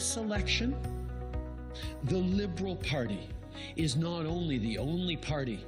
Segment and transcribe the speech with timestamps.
[0.00, 0.74] this election,
[2.04, 3.28] the Liberal Party
[3.76, 5.62] is not only the only party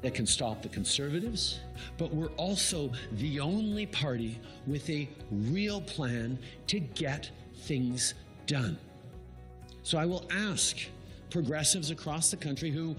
[0.00, 1.60] that can stop the conservatives,
[1.98, 7.30] but we're also the only party with a real plan to get
[7.64, 8.14] things
[8.46, 8.78] done.
[9.82, 10.78] So I will ask
[11.28, 12.96] progressives across the country who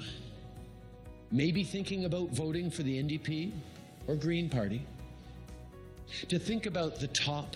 [1.32, 3.54] may be thinking about voting for the NDP
[4.06, 4.86] or Green Party
[6.28, 7.56] to think about the top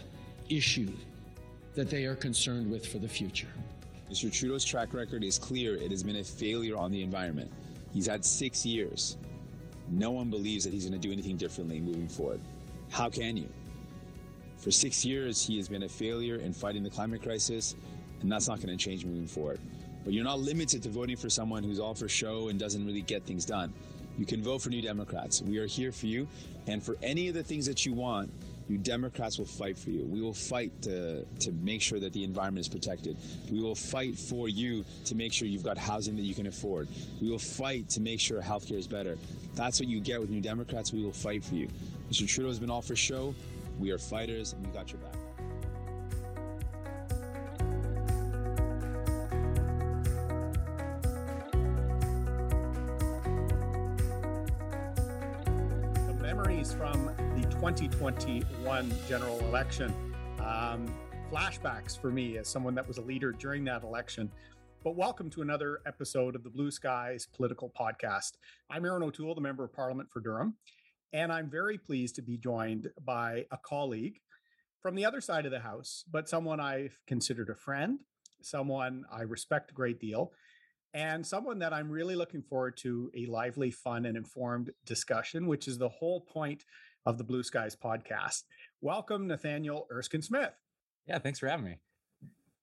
[0.50, 0.90] issue
[1.80, 3.48] that they are concerned with for the future.
[4.12, 4.30] Mr.
[4.30, 5.76] Trudeau's track record is clear.
[5.76, 7.50] It has been a failure on the environment.
[7.94, 9.16] He's had six years.
[9.90, 12.42] No one believes that he's going to do anything differently moving forward.
[12.90, 13.48] How can you?
[14.58, 17.78] For six years, he has been a failure in fighting the climate crisis,
[18.22, 19.62] and that's not going to change moving forward.
[20.04, 23.04] But you're not limited to voting for someone who's all for show and doesn't really
[23.04, 23.74] get things done.
[24.18, 25.42] You can vote for New Democrats.
[25.42, 26.28] We are here for you.
[26.68, 28.30] And for any of the things that you want,
[28.70, 30.06] you Democrats will fight for you.
[30.06, 33.18] We will fight to, to make sure that the environment is protected.
[33.52, 36.88] We will fight for you to make sure you've got housing that you can afford.
[37.22, 39.18] We will fight to make sure healthcare is better.
[39.56, 40.94] That's what you get with New Democrats.
[40.94, 41.68] We will fight for you.
[42.12, 42.28] Mr.
[42.28, 43.36] Trudeau has been all for show.
[43.80, 45.29] We are fighters, and we got your back.
[57.70, 59.94] 2021 general election.
[60.40, 60.92] Um,
[61.32, 64.32] flashbacks for me as someone that was a leader during that election.
[64.84, 68.38] But welcome to another episode of the Blue Skies Political Podcast.
[68.72, 70.56] I'm Erin O'Toole, the Member of Parliament for Durham.
[71.14, 74.20] And I'm very pleased to be joined by a colleague
[74.82, 78.00] from the other side of the house, but someone I've considered a friend,
[78.42, 80.32] someone I respect a great deal,
[80.96, 85.68] and someone that I'm really looking forward to a lively, fun, and informed discussion, which
[85.68, 86.66] is the whole point
[87.06, 88.44] of the Blue Skies podcast.
[88.82, 90.54] Welcome, Nathaniel Erskine Smith.
[91.08, 91.78] Yeah, thanks for having me.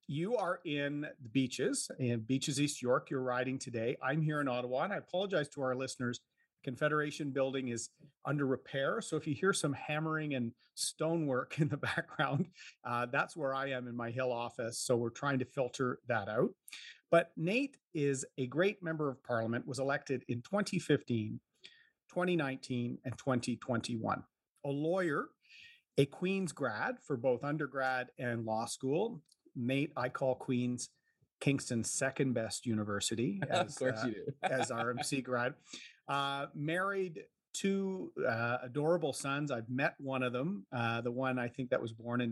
[0.07, 3.11] You are in the beaches, in Beaches East York.
[3.11, 3.97] You're riding today.
[4.03, 6.21] I'm here in Ottawa, and I apologize to our listeners
[6.67, 7.91] Confederation building is
[8.25, 9.01] under repair.
[9.01, 12.47] So if you hear some hammering and stonework in the background,
[12.85, 14.81] uh, that's where I am in my Hill office.
[14.81, 16.51] So we're trying to filter that out.
[17.09, 21.39] But Nate is a great member of parliament, was elected in 2015,
[22.17, 24.23] 2019, and 2021.
[24.65, 25.27] A lawyer,
[25.99, 29.21] a Queen's grad for both undergrad and law school.
[29.55, 30.89] Nate, I call Queen's
[31.43, 34.33] Kingston's second best university as, of course uh, you do.
[34.43, 35.53] as RMC grad.
[36.09, 39.51] Uh, married two uh, adorable sons.
[39.51, 42.31] I've met one of them, uh, the one I think that was born in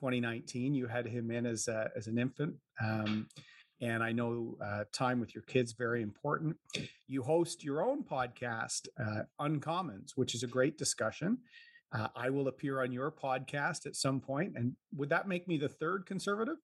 [0.00, 0.74] 2019.
[0.74, 2.54] You had him in as a, as an infant.
[2.84, 3.28] Um,
[3.82, 6.56] and I know uh, time with your kids very important.
[7.08, 11.38] You host your own podcast, uh, Uncommons, which is a great discussion.
[11.92, 15.58] Uh, I will appear on your podcast at some point, and would that make me
[15.58, 16.56] the third conservative?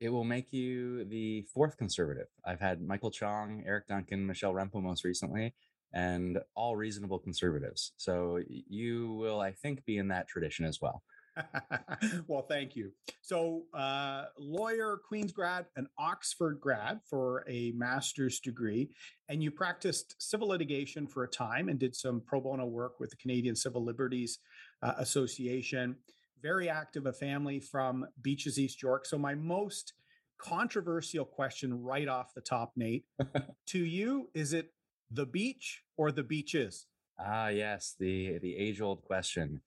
[0.00, 2.26] It will make you the fourth conservative.
[2.44, 5.54] I've had Michael Chong, Eric Duncan, Michelle Rempel most recently,
[5.92, 7.92] and all reasonable conservatives.
[7.96, 11.02] So you will, I think, be in that tradition as well.
[12.26, 12.92] well, thank you.
[13.22, 18.90] So, uh, lawyer, Queen's grad, an Oxford grad for a master's degree,
[19.28, 23.10] and you practiced civil litigation for a time and did some pro bono work with
[23.10, 24.38] the Canadian Civil Liberties
[24.82, 25.96] uh, Association.
[26.42, 29.06] Very active, a family from Beaches, East York.
[29.06, 29.94] So, my most
[30.38, 33.04] controversial question right off the top, Nate,
[33.66, 34.72] to you is it
[35.10, 36.86] the beach or the beaches?
[37.18, 39.60] Ah, yes, the the age old question.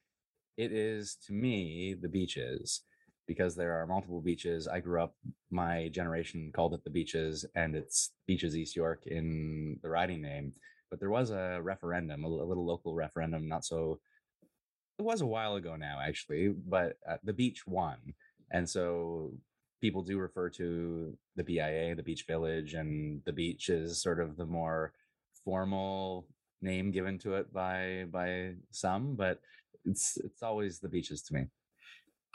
[0.58, 2.82] It is to me the beaches
[3.28, 4.68] because there are multiple beaches.
[4.68, 5.16] I grew up,
[5.50, 10.54] my generation called it the beaches, and it's Beaches East York in the riding name.
[10.90, 14.00] But there was a referendum, a, little local referendum, not so.
[15.00, 17.98] It was a while ago now, actually, but uh, the beach won,
[18.52, 19.32] and so
[19.82, 24.38] people do refer to the BIA, the Beach Village, and the beach is sort of
[24.38, 24.94] the more
[25.44, 26.28] formal
[26.62, 29.40] name given to it by by some, but
[29.86, 31.48] it's it's always the beaches to me.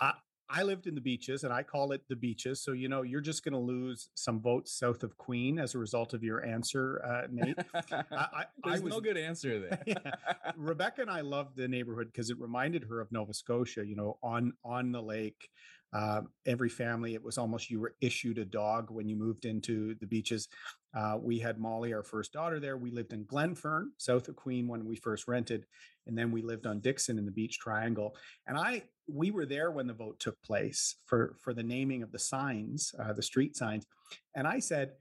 [0.00, 0.12] I,
[0.50, 2.62] I lived in the beaches and I call it the beaches.
[2.62, 5.78] So, you know, you're just going to lose some votes south of Queen as a
[5.78, 7.58] result of your answer, uh, Nate.
[7.74, 9.82] I, I, There's I was, no good answer there.
[9.86, 9.96] Yeah.
[10.56, 14.18] Rebecca and I loved the neighborhood because it reminded her of Nova Scotia, you know,
[14.22, 15.48] on on the lake.
[15.92, 19.94] Um, every family, it was almost you were issued a dog when you moved into
[20.00, 20.48] the beaches.
[20.96, 22.76] Uh, we had Molly, our first daughter, there.
[22.76, 25.66] We lived in Glenfern, south of Queen, when we first rented,
[26.06, 28.16] and then we lived on Dixon in the Beach Triangle.
[28.46, 32.12] And I, we were there when the vote took place for for the naming of
[32.12, 33.86] the signs, uh, the street signs.
[34.34, 34.92] And I said,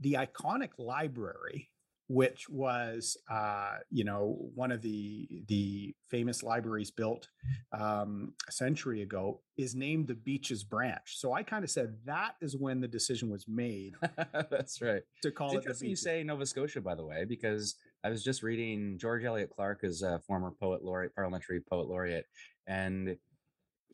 [0.00, 1.70] the iconic library
[2.12, 7.28] which was uh, you know one of the the famous libraries built
[7.72, 11.00] um, a century ago, is named the Beaches Branch.
[11.06, 13.94] So I kind of said that is when the decision was made.
[14.50, 15.02] That's right.
[15.22, 18.22] To call it's it interesting you say Nova Scotia, by the way, because I was
[18.22, 22.26] just reading George Elliott Clarke is a former poet laureate, parliamentary poet laureate,
[22.66, 23.16] and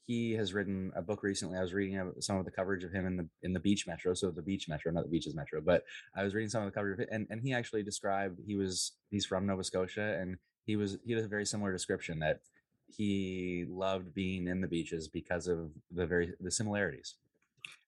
[0.08, 1.58] he has written a book recently.
[1.58, 4.14] I was reading some of the coverage of him in the in the Beach Metro,
[4.14, 5.84] so the Beach Metro, not the Beaches Metro, but
[6.16, 8.56] I was reading some of the coverage of it, and and he actually described he
[8.56, 12.40] was he's from Nova Scotia, and he was he had a very similar description that
[12.86, 17.16] he loved being in the beaches because of the very the similarities.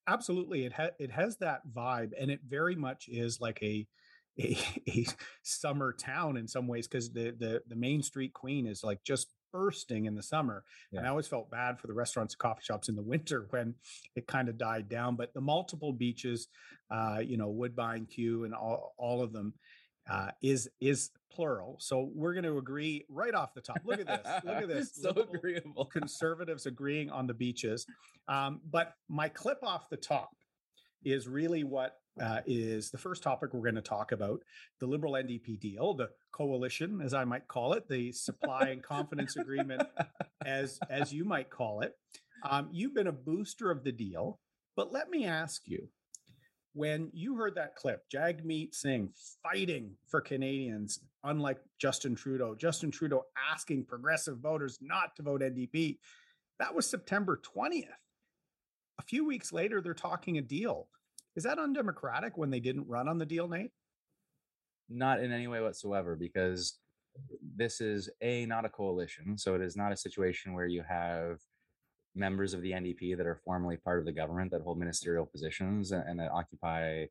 [0.06, 3.86] Absolutely, it ha- it has that vibe, and it very much is like a
[4.38, 4.58] a,
[4.90, 5.06] a
[5.42, 9.28] summer town in some ways because the the the main street queen is like just
[9.52, 10.64] bursting in the summer.
[10.92, 10.98] Yeah.
[10.98, 13.74] And I always felt bad for the restaurants and coffee shops in the winter when
[14.16, 15.16] it kind of died down.
[15.16, 16.48] But the multiple beaches,
[16.90, 19.54] uh, you know, Woodbine, Kew and all, all of them
[20.10, 21.76] uh, is is plural.
[21.78, 23.78] So we're going to agree right off the top.
[23.84, 24.44] Look at this.
[24.44, 24.94] Look at this.
[24.94, 25.84] so agreeable.
[25.86, 27.86] Conservatives agreeing on the beaches.
[28.28, 30.30] Um, but my clip off the top
[31.04, 34.40] is really what uh, is the first topic we're going to talk about
[34.80, 39.36] the Liberal NDP deal, the coalition, as I might call it, the supply and confidence
[39.36, 39.82] agreement,
[40.44, 41.94] as, as you might call it.
[42.48, 44.40] Um, you've been a booster of the deal,
[44.76, 45.88] but let me ask you
[46.72, 49.10] when you heard that clip, Jagmeet Singh
[49.42, 55.98] fighting for Canadians, unlike Justin Trudeau, Justin Trudeau asking progressive voters not to vote NDP,
[56.58, 57.86] that was September 20th.
[58.98, 60.88] A few weeks later, they're talking a deal.
[61.40, 63.70] Is that undemocratic when they didn't run on the deal, Nate?
[64.90, 66.78] Not in any way whatsoever, because
[67.56, 69.38] this is a not a coalition.
[69.38, 71.38] So it is not a situation where you have
[72.14, 75.92] members of the NDP that are formally part of the government that hold ministerial positions
[75.92, 77.04] and, that occupy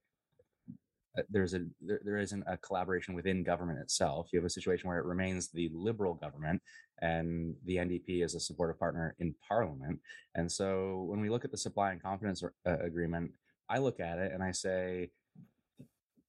[1.17, 4.87] uh, there's a there, there isn't a collaboration within government itself you have a situation
[4.87, 6.61] where it remains the liberal government
[7.01, 9.99] and the ndp is a supportive partner in parliament
[10.35, 13.31] and so when we look at the supply and confidence uh, agreement
[13.69, 15.11] I look at it and I say,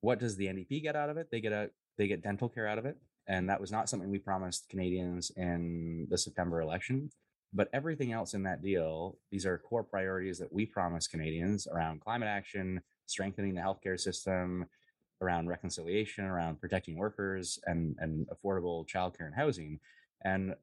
[0.00, 1.30] what does the NDP get out of it?
[1.30, 2.96] They get a they get dental care out of it,
[3.26, 7.10] and that was not something we promised Canadians in the September election.
[7.52, 12.00] But everything else in that deal, these are core priorities that we promised Canadians around
[12.00, 14.66] climate action, strengthening the healthcare system,
[15.20, 19.80] around reconciliation, around protecting workers, and and affordable childcare and housing.
[20.24, 20.54] And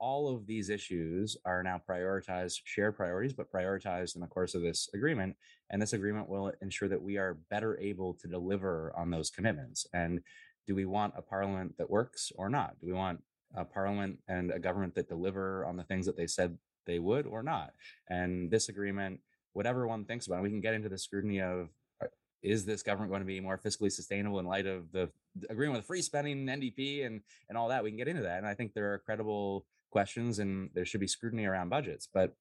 [0.00, 4.62] all of these issues are now prioritized, shared priorities, but prioritized in the course of
[4.62, 5.36] this agreement.
[5.68, 9.86] And this agreement will ensure that we are better able to deliver on those commitments.
[9.92, 10.20] And
[10.66, 12.80] do we want a parliament that works or not?
[12.80, 13.22] Do we want
[13.54, 16.56] a parliament and a government that deliver on the things that they said
[16.86, 17.72] they would or not?
[18.08, 19.20] And this agreement,
[19.52, 21.68] whatever one thinks about it, we can get into the scrutiny of
[22.02, 22.06] uh,
[22.42, 25.10] is this government going to be more fiscally sustainable in light of the
[25.50, 27.20] agreement with free spending NDP and
[27.50, 27.84] and all that?
[27.84, 31.00] We can get into that, and I think there are credible questions and there should
[31.00, 32.08] be scrutiny around budgets.
[32.12, 32.34] But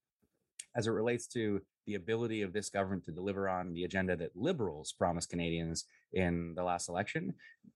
[0.76, 4.36] as it relates to the ability of this government to deliver on the agenda that
[4.36, 7.34] liberals promised Canadians in the last election,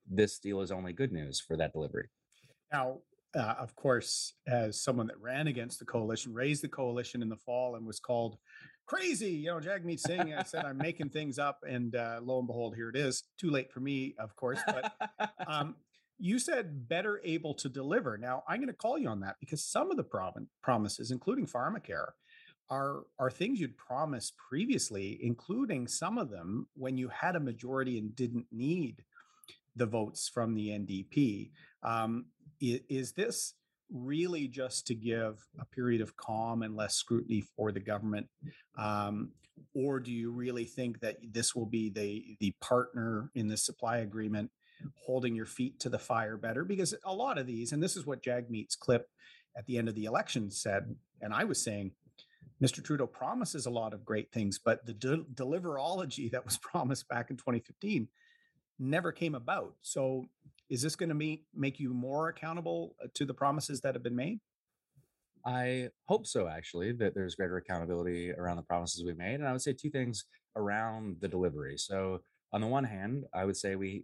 [0.09, 2.09] this deal is only good news for that delivery.
[2.71, 2.99] Now,
[3.35, 7.37] uh, of course, as someone that ran against the coalition, raised the coalition in the
[7.37, 8.37] fall and was called
[8.85, 11.59] crazy, you know, Jagmeet Singh I said, I'm making things up.
[11.67, 13.23] And uh, lo and behold, here it is.
[13.39, 14.59] Too late for me, of course.
[14.67, 14.93] But
[15.47, 15.75] um,
[16.23, 18.17] you said better able to deliver.
[18.17, 21.45] Now, I'm going to call you on that because some of the prom- promises, including
[21.45, 22.11] pharmacare,
[22.69, 27.99] are are things you'd promised previously, including some of them when you had a majority
[27.99, 29.03] and didn't need
[29.75, 31.51] the votes from the NDP.
[31.83, 32.27] Um,
[32.61, 33.55] is, is this
[33.91, 38.27] really just to give a period of calm and less scrutiny for the government,
[38.77, 39.31] um,
[39.75, 43.97] or do you really think that this will be the the partner in the supply
[43.97, 44.49] agreement
[44.95, 48.05] holding your feet to the fire better because a lot of these, and this is
[48.05, 49.07] what Jagmeet's clip
[49.57, 51.91] at the end of the election said, and I was saying,
[52.61, 52.83] Mr.
[52.83, 57.29] Trudeau promises a lot of great things, but the de- deliverology that was promised back
[57.29, 58.07] in 2015
[58.79, 59.73] never came about.
[59.81, 60.25] So,
[60.69, 64.15] is this going to make you more accountable uh, to the promises that have been
[64.15, 64.39] made?
[65.45, 69.35] I hope so, actually, that there's greater accountability around the promises we made.
[69.35, 70.23] And I would say two things
[70.55, 71.77] around the delivery.
[71.77, 72.21] So,
[72.53, 74.03] on the one hand, I would say we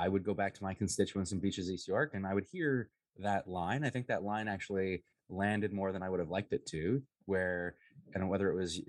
[0.00, 2.88] I would go back to my constituents in Beaches East York and I would hear
[3.18, 3.84] that line.
[3.84, 7.76] I think that line actually landed more than I would have liked it to, where,
[8.14, 8.80] and whether it was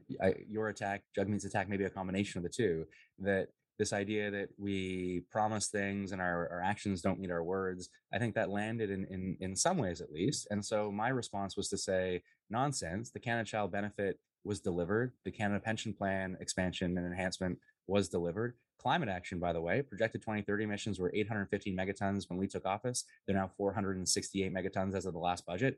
[0.47, 2.85] your attack, Jagmeet's attack, maybe a combination of the two,
[3.19, 7.89] that this idea that we promise things and our, our actions don't meet our words,
[8.13, 10.47] I think that landed in, in, in some ways at least.
[10.49, 15.11] And so my response was to say, nonsense, the Canada Child benefit was delivered.
[15.25, 20.21] The Canada Pension Plan expansion and enhancement was delivered climate action, by the way, projected
[20.21, 23.05] 2030 emissions were 815 megatons when we took office.
[23.25, 25.77] They're now 468 megatons as of the last budget.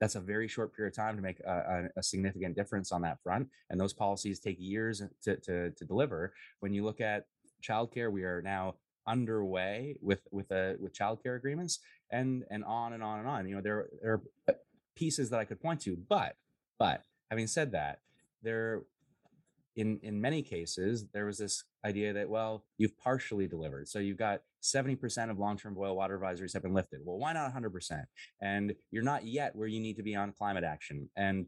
[0.00, 3.22] That's a very short period of time to make a, a, significant difference on that
[3.22, 3.48] front.
[3.70, 6.32] And those policies take years to, to, to deliver.
[6.60, 7.26] When you look at
[7.62, 8.74] childcare, we are now
[9.06, 13.48] underway with with a with childcare agreements and and on and on and on.
[13.48, 14.52] You know, there there are uh,
[14.94, 16.36] pieces that I could point to, but
[16.78, 17.98] but having said that,
[18.42, 18.82] there
[19.76, 23.88] in in many cases there was this idea that well you've partially delivered.
[23.88, 27.00] So you've got 70% of long-term boil water advisories have been lifted.
[27.04, 28.04] Well why not 100%
[28.40, 31.08] and you're not yet where you need to be on climate action.
[31.16, 31.46] And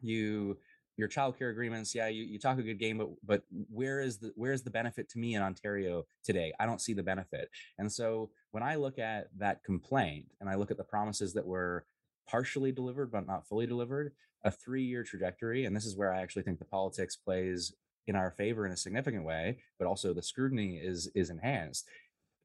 [0.00, 0.58] you
[0.96, 4.32] your childcare agreements yeah you, you talk a good game but but where is the
[4.34, 6.52] where is the benefit to me in ontario today?
[6.60, 7.48] I don't see the benefit.
[7.78, 11.46] And so when i look at that complaint and i look at the promises that
[11.46, 11.84] were
[12.28, 14.12] partially delivered but not fully delivered
[14.44, 17.72] a three year trajectory and this is where i actually think the politics plays
[18.06, 21.86] in our favor in a significant way but also the scrutiny is is enhanced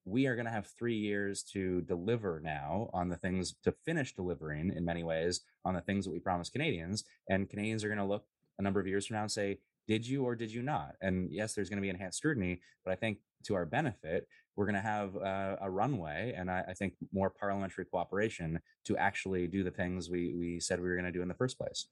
[0.05, 4.13] we are going to have three years to deliver now on the things to finish
[4.13, 7.05] delivering in many ways on the things that we promised Canadians.
[7.29, 8.25] And Canadians are going to look
[8.59, 10.95] a number of years from now and say, did you or did you not?
[11.01, 14.65] And yes, there's going to be enhanced scrutiny, but I think to our benefit, we're
[14.65, 19.48] going to have uh, a runway and I, I, think more parliamentary cooperation to actually
[19.48, 21.88] do the things we, we said we were going to do in the first place.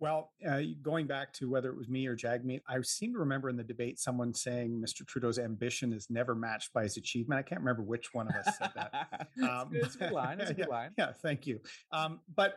[0.00, 3.48] Well, uh, going back to whether it was me or Jagmeet, I seem to remember
[3.48, 5.06] in the debate someone saying Mr.
[5.06, 7.38] Trudeau's ambition is never matched by his achievement.
[7.38, 9.28] I can't remember which one of us said that.
[9.42, 10.40] Um, it's, a good line.
[10.40, 10.90] It's a good yeah, line.
[10.98, 11.60] Yeah, thank you.
[11.92, 12.54] Um, but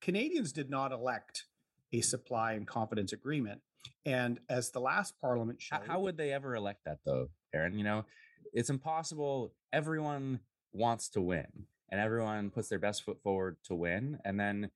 [0.00, 1.44] Canadians did not elect
[1.92, 3.60] a supply and confidence agreement.
[4.04, 7.78] And as the last parliament showed, how would they ever elect that though, Erin?
[7.78, 8.04] You know,
[8.52, 9.52] it's impossible.
[9.72, 10.40] Everyone
[10.72, 14.18] wants to win and everyone puts their best foot forward to win.
[14.24, 14.70] And then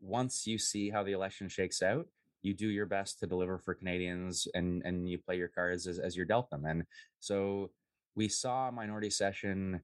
[0.00, 2.06] once you see how the election shakes out,
[2.42, 5.98] you do your best to deliver for Canadians and and you play your cards as,
[5.98, 6.64] as you're dealt them.
[6.64, 6.84] And
[7.20, 7.70] so
[8.14, 9.82] we saw a minority session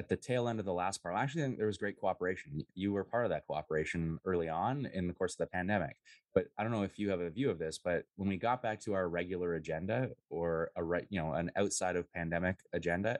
[0.00, 2.64] at the tail end of the last part, I actually, think there was great cooperation.
[2.74, 5.96] You were part of that cooperation early on in the course of the pandemic.
[6.34, 8.62] But I don't know if you have a view of this, but when we got
[8.62, 13.18] back to our regular agenda or a right, you know, an outside of pandemic agenda,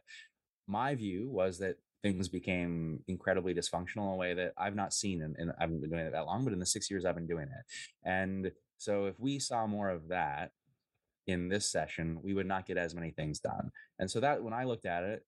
[0.66, 5.20] my view was that things became incredibly dysfunctional in a way that I've not seen,
[5.20, 7.26] and I haven't been doing it that long, but in the six years I've been
[7.26, 8.08] doing it.
[8.08, 10.52] And so if we saw more of that
[11.26, 13.70] in this session, we would not get as many things done.
[13.98, 15.26] And so that when I looked at it,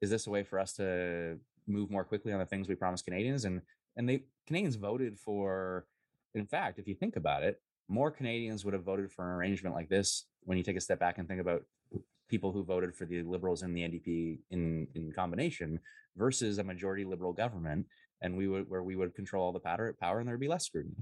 [0.00, 3.04] is this a way for us to move more quickly on the things we promised
[3.04, 3.44] Canadians?
[3.44, 3.62] And
[3.96, 5.86] and they Canadians voted for.
[6.34, 9.74] In fact, if you think about it, more Canadians would have voted for an arrangement
[9.74, 11.62] like this when you take a step back and think about
[12.28, 15.78] people who voted for the Liberals and the NDP in in combination
[16.16, 17.86] versus a majority Liberal government,
[18.20, 20.66] and we would where we would control all the power, power and there'd be less
[20.66, 20.96] scrutiny.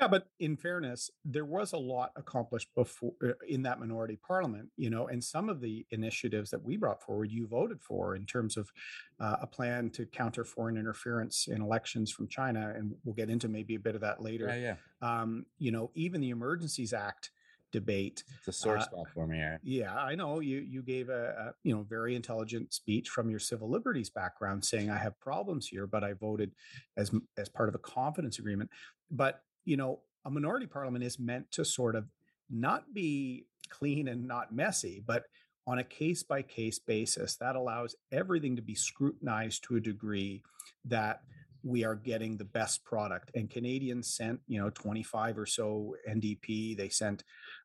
[0.00, 4.68] Yeah, but in fairness, there was a lot accomplished before uh, in that minority parliament,
[4.76, 8.24] you know, and some of the initiatives that we brought forward, you voted for in
[8.24, 8.70] terms of
[9.18, 13.48] uh, a plan to counter foreign interference in elections from China, and we'll get into
[13.48, 14.46] maybe a bit of that later.
[14.46, 15.20] Yeah, yeah.
[15.20, 17.30] Um, you know, even the Emergencies Act
[17.72, 18.24] debate.
[18.38, 19.38] It's a sore uh, spot for me.
[19.38, 19.56] Yeah.
[19.62, 23.38] yeah, I know you you gave a, a, you know very intelligent speech from your
[23.38, 26.52] civil liberties background, saying I have problems here, but I voted
[26.96, 28.70] as as part of a confidence agreement.
[29.10, 32.06] But you know, a minority parliament is meant to sort of
[32.50, 35.24] not be clean and not messy, but
[35.66, 37.36] on a case by case basis.
[37.36, 40.42] That allows everything to be scrutinized to a degree
[40.86, 41.20] that
[41.62, 43.30] we are getting the best product.
[43.34, 46.74] And Canadians sent, you know, 25 or so NDP.
[46.76, 47.24] They sent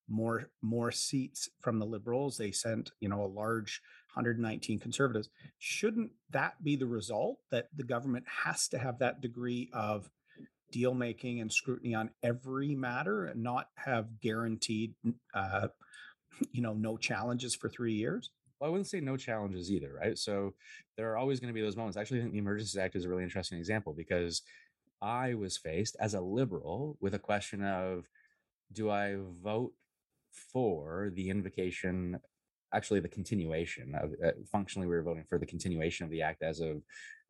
[0.09, 2.35] more more seats from the Liberals.
[2.35, 3.81] They sent, you know, a large
[4.13, 5.29] 119 Conservatives.
[5.59, 10.09] Shouldn't that be the result that the government has to have that degree of
[10.73, 14.93] deal making and scrutiny on every matter and not have guaranteed
[15.33, 15.67] uh,
[16.51, 20.17] you know no challenges for three years well, I wouldn't say no challenges either, right?
[20.17, 20.53] So
[20.95, 21.97] there are always going to be those moments.
[21.97, 24.41] Actually, I think the Emergencies Act is a really interesting example because
[25.01, 28.05] I was faced as a liberal with a question of
[28.71, 29.73] do I vote
[30.31, 32.21] for the invocation,
[32.73, 36.41] actually, the continuation of uh, functionally, we were voting for the continuation of the act
[36.41, 36.83] as of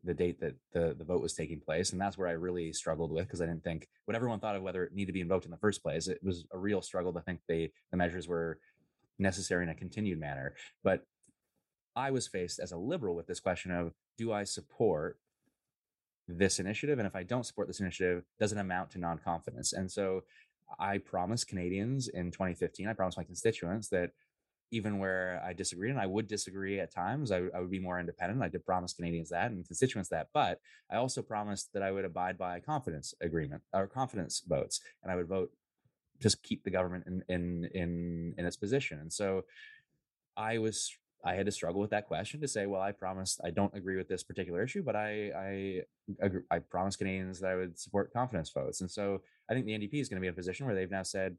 [0.04, 1.92] the date that the, the vote was taking place.
[1.92, 4.62] And that's where I really struggled with because I didn't think what everyone thought of
[4.62, 6.08] whether it needed to be invoked in the first place.
[6.08, 8.60] It was a real struggle to think the, the measures were
[9.18, 10.56] necessary in a continued manner.
[10.84, 11.06] But
[11.96, 15.18] I was faced as a liberal with this question of do I support
[16.28, 17.00] this initiative?
[17.00, 19.74] And if I don't support this initiative, does it amount to non confidence?
[19.74, 20.24] And so
[20.80, 24.12] I promised Canadians in 2015, I promised my constituents that
[24.74, 28.00] even where I disagree, and I would disagree at times, I, I, would be more
[28.00, 28.42] independent.
[28.42, 30.60] I did promise Canadians that and constituents that, but
[30.92, 35.16] I also promised that I would abide by confidence agreement or confidence votes, and I
[35.16, 35.52] would vote
[36.22, 39.00] to keep the government in in in, in its position.
[39.00, 39.46] And so,
[40.36, 40.92] I was
[41.24, 43.96] I had to struggle with that question to say, well, I promised I don't agree
[43.96, 45.82] with this particular issue, but I I
[46.20, 49.74] agree, I promised Canadians that I would support confidence votes, and so I think the
[49.74, 51.38] NDP is going to be in a position where they've now said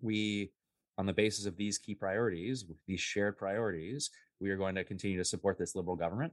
[0.00, 0.52] we,
[1.00, 5.16] on the basis of these key priorities, these shared priorities, we are going to continue
[5.16, 6.30] to support this liberal government.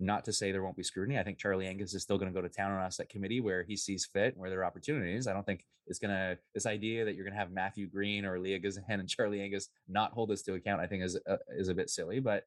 [0.00, 1.16] Not to say there won't be scrutiny.
[1.16, 3.38] I think Charlie Angus is still going to go to town on us at committee
[3.40, 5.28] where he sees fit, where there are opportunities.
[5.28, 8.24] I don't think it's going to this idea that you're going to have Matthew Green
[8.24, 10.80] or Leah Gazan and Charlie Angus not hold this to account.
[10.80, 12.46] I think is uh, is a bit silly, but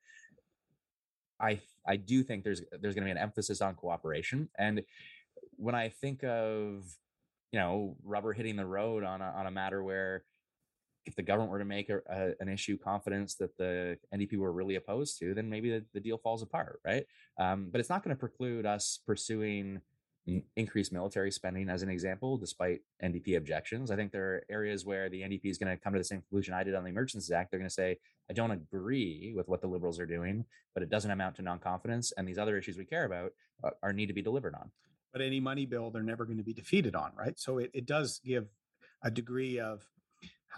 [1.39, 4.49] I I do think there's there's going to be an emphasis on cooperation.
[4.59, 4.83] And
[5.55, 6.83] when I think of
[7.53, 10.25] you know rubber hitting the road on a, on a matter where
[11.07, 14.51] if the government were to make a, a, an issue confidence that the NDP were
[14.51, 17.05] really opposed to, then maybe the, the deal falls apart, right?
[17.39, 19.81] Um, but it's not going to preclude us pursuing
[20.55, 23.91] increased military spending as an example, despite NDP objections.
[23.91, 26.19] I think there are areas where the NDP is going to come to the same
[26.19, 27.49] conclusion I did on the Emergencies Act.
[27.49, 27.97] They're going to say,
[28.29, 31.59] I don't agree with what the Liberals are doing, but it doesn't amount to non
[31.59, 32.11] confidence.
[32.17, 33.31] And these other issues we care about
[33.63, 34.71] are, are, need to be delivered on.
[35.13, 37.39] But any money bill, they're never going to be defeated on, right?
[37.39, 38.47] So it, it does give
[39.03, 39.85] a degree of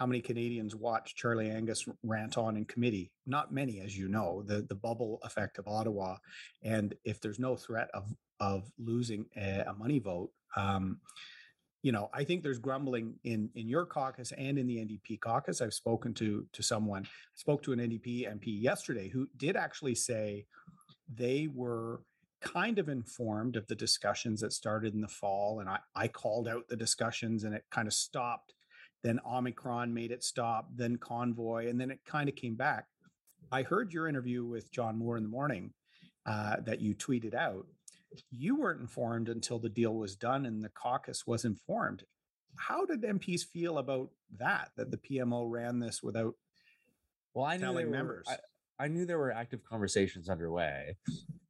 [0.00, 3.12] how many Canadians watch Charlie Angus rant on in committee?
[3.26, 6.16] Not many, as you know, the, the bubble effect of Ottawa.
[6.62, 11.00] And if there's no threat of, of losing a, a money vote, um,
[11.82, 15.62] you know, I think there's grumbling in in your caucus and in the NDP caucus.
[15.62, 19.94] I've spoken to to someone, I spoke to an NDP MP yesterday who did actually
[19.94, 20.46] say
[21.14, 22.02] they were
[22.42, 26.48] kind of informed of the discussions that started in the fall, and I I called
[26.48, 28.52] out the discussions, and it kind of stopped
[29.02, 32.86] then Omicron made it stop, then Convoy, and then it kind of came back.
[33.52, 35.72] I heard your interview with John Moore in the morning
[36.26, 37.66] uh, that you tweeted out.
[38.30, 42.04] You weren't informed until the deal was done and the caucus was informed.
[42.56, 44.70] How did MPs feel about that?
[44.76, 46.34] That the PMO ran this without
[47.34, 48.26] well, I knew telling were, members.
[48.28, 50.96] I, I, knew there were active conversations underway.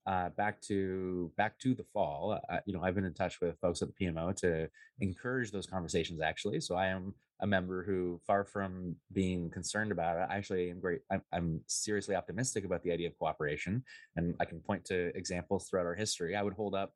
[0.06, 3.58] Uh, back to back to the fall, uh, you know, I've been in touch with
[3.60, 6.20] folks at the PMO to encourage those conversations.
[6.20, 10.80] Actually, so I am a member who, far from being concerned about it, actually am
[10.80, 11.00] great.
[11.10, 13.82] I'm, I'm, seriously optimistic about the idea of cooperation,
[14.16, 16.36] and I can point to examples throughout our history.
[16.36, 16.92] I would hold up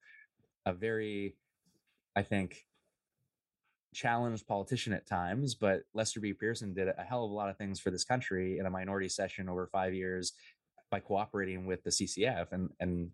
[0.66, 1.37] a very,
[2.14, 2.64] I think,
[3.94, 6.33] challenged politician at times, but Lester B.
[6.33, 9.09] Pearson did a hell of a lot of things for this country in a minority
[9.09, 10.33] session over five years
[10.90, 13.11] by cooperating with the CCF and and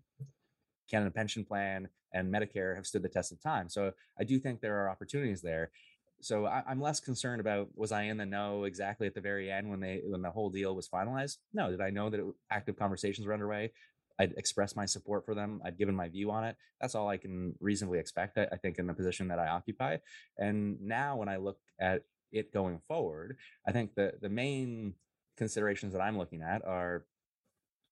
[0.91, 3.69] Canada Pension Plan and Medicare have stood the test of time.
[3.69, 5.71] So I do think there are opportunities there
[6.21, 9.51] so I, am less concerned about was I in the know exactly at the very
[9.51, 11.39] end when they when the whole deal was finalized.
[11.53, 13.73] No, did I know that it, active conversations were underway?
[14.19, 15.63] I'd expressed my support for them.
[15.65, 16.57] I'd given my view on it.
[16.81, 18.37] That's all I can reasonably expect.
[18.37, 19.97] I, I think in the position that I occupy.
[20.37, 24.95] And now when I look at it going forward, I think the the main
[25.37, 27.07] considerations that I'm looking at are: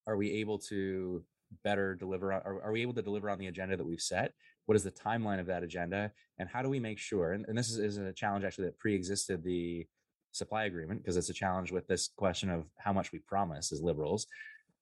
[0.07, 1.25] Are we able to
[1.65, 2.33] better deliver?
[2.33, 4.35] Are, are we able to deliver on the agenda that we've set?
[4.69, 7.57] What is the timeline of that agenda and how do we make sure and, and
[7.57, 9.87] this is, is a challenge actually that pre-existed the
[10.33, 13.83] supply agreement because it's a challenge with this question of how much we promise as
[13.83, 14.27] liberals.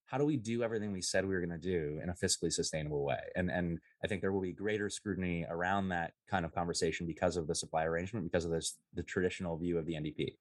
[0.06, 2.52] How do we do everything we said we were going to do in a fiscally
[2.52, 3.20] sustainable way?
[3.34, 7.36] And and i think there will be greater scrutiny around that kind of conversation because
[7.36, 10.36] of the supply arrangement because of this the traditional view of the ndp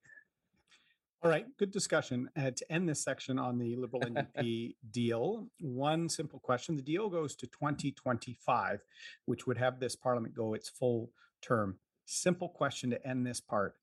[1.26, 2.30] all right, good discussion.
[2.38, 6.76] Uh, to end this section on the Liberal NDP deal, one simple question.
[6.76, 8.82] The deal goes to 2025,
[9.26, 11.10] which would have this parliament go its full
[11.42, 11.80] term.
[12.06, 13.74] Simple question to end this part.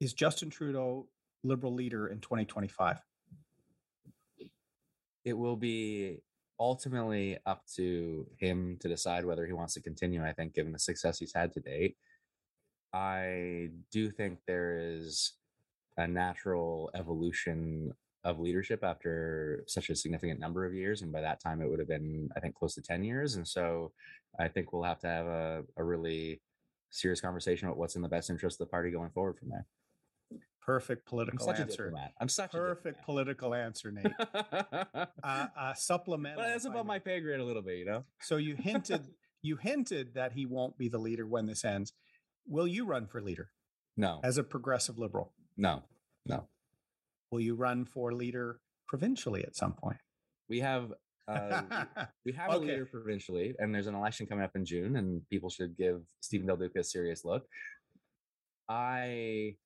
[0.00, 1.08] Is Justin Trudeau
[1.44, 3.00] Liberal leader in 2025?
[5.26, 6.22] It will be
[6.58, 10.78] ultimately up to him to decide whether he wants to continue, I think, given the
[10.78, 11.98] success he's had to date.
[12.94, 15.34] I do think there is
[15.96, 17.92] a natural evolution
[18.24, 21.02] of leadership after such a significant number of years.
[21.02, 23.36] And by that time, it would have been, I think, close to 10 years.
[23.36, 23.92] And so
[24.38, 26.40] I think we'll have to have a, a really
[26.90, 29.66] serious conversation about what's in the best interest of the party going forward from there.
[30.60, 31.94] Perfect political I'm answer.
[32.20, 34.12] I'm such perfect political answer, Nate.
[34.34, 36.42] uh, uh, supplemental.
[36.42, 38.04] Well, that's above my pay grade a little bit, you know.
[38.20, 39.06] So you hinted,
[39.42, 41.92] you hinted that he won't be the leader when this ends.
[42.48, 43.50] Will you run for leader?
[43.96, 44.20] No.
[44.24, 45.32] As a progressive liberal?
[45.56, 45.82] No,
[46.26, 46.46] no.
[47.30, 49.98] Will you run for leader provincially at some point?
[50.48, 50.92] We have
[51.28, 51.62] uh,
[52.24, 52.56] we have okay.
[52.56, 56.02] a leader provincially, and there's an election coming up in June, and people should give
[56.20, 57.46] Steven Del Duca a serious look.
[58.68, 59.56] I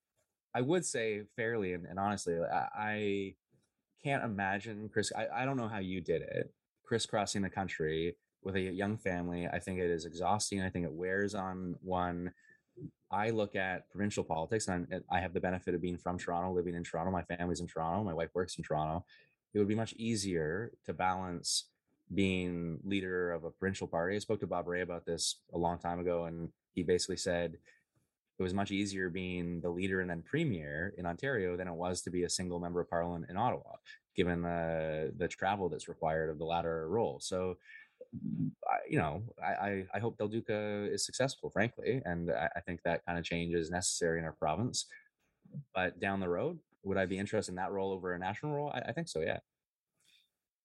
[0.54, 3.34] I would say fairly and, and honestly, I, I,
[4.02, 5.12] can't imagine Chris.
[5.14, 6.50] I, I don't know how you did it,
[6.86, 9.46] crisscrossing the country with a young family.
[9.46, 10.62] I think it is exhausting.
[10.62, 12.32] I think it wears on one
[13.10, 16.74] I look at provincial politics, and I have the benefit of being from Toronto, living
[16.74, 17.10] in Toronto.
[17.10, 18.04] My family's in Toronto.
[18.04, 19.04] My wife works in Toronto.
[19.52, 21.64] It would be much easier to balance
[22.14, 24.16] being leader of a provincial party.
[24.16, 27.56] I spoke to Bob Rae about this a long time ago, and he basically said
[28.38, 32.00] it was much easier being the leader and then premier in Ontario than it was
[32.02, 33.76] to be a single member of parliament in Ottawa,
[34.16, 37.18] given the the travel that's required of the latter role.
[37.20, 37.58] So
[38.88, 43.04] you know, I, I hope Del Duca is successful, frankly, and I, I think that
[43.06, 44.86] kind of change is necessary in our province.
[45.74, 48.70] But down the road, would I be interested in that role over a national role?
[48.74, 49.20] I, I think so.
[49.20, 49.38] Yeah.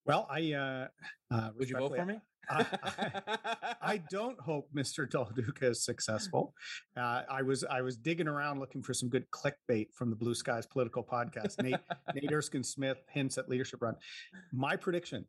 [0.06, 0.88] Well, I uh,
[1.32, 2.20] uh, would you vote for me?
[2.50, 5.10] I, I, don't hope Mr.
[5.10, 6.54] Del Duca is successful.
[6.96, 10.36] Uh, I was I was digging around looking for some good clickbait from the Blue
[10.36, 11.62] Skies Political Podcast.
[11.64, 11.80] Nate
[12.14, 13.96] Nate Erskine Smith hints at leadership run.
[14.54, 15.26] My prediction: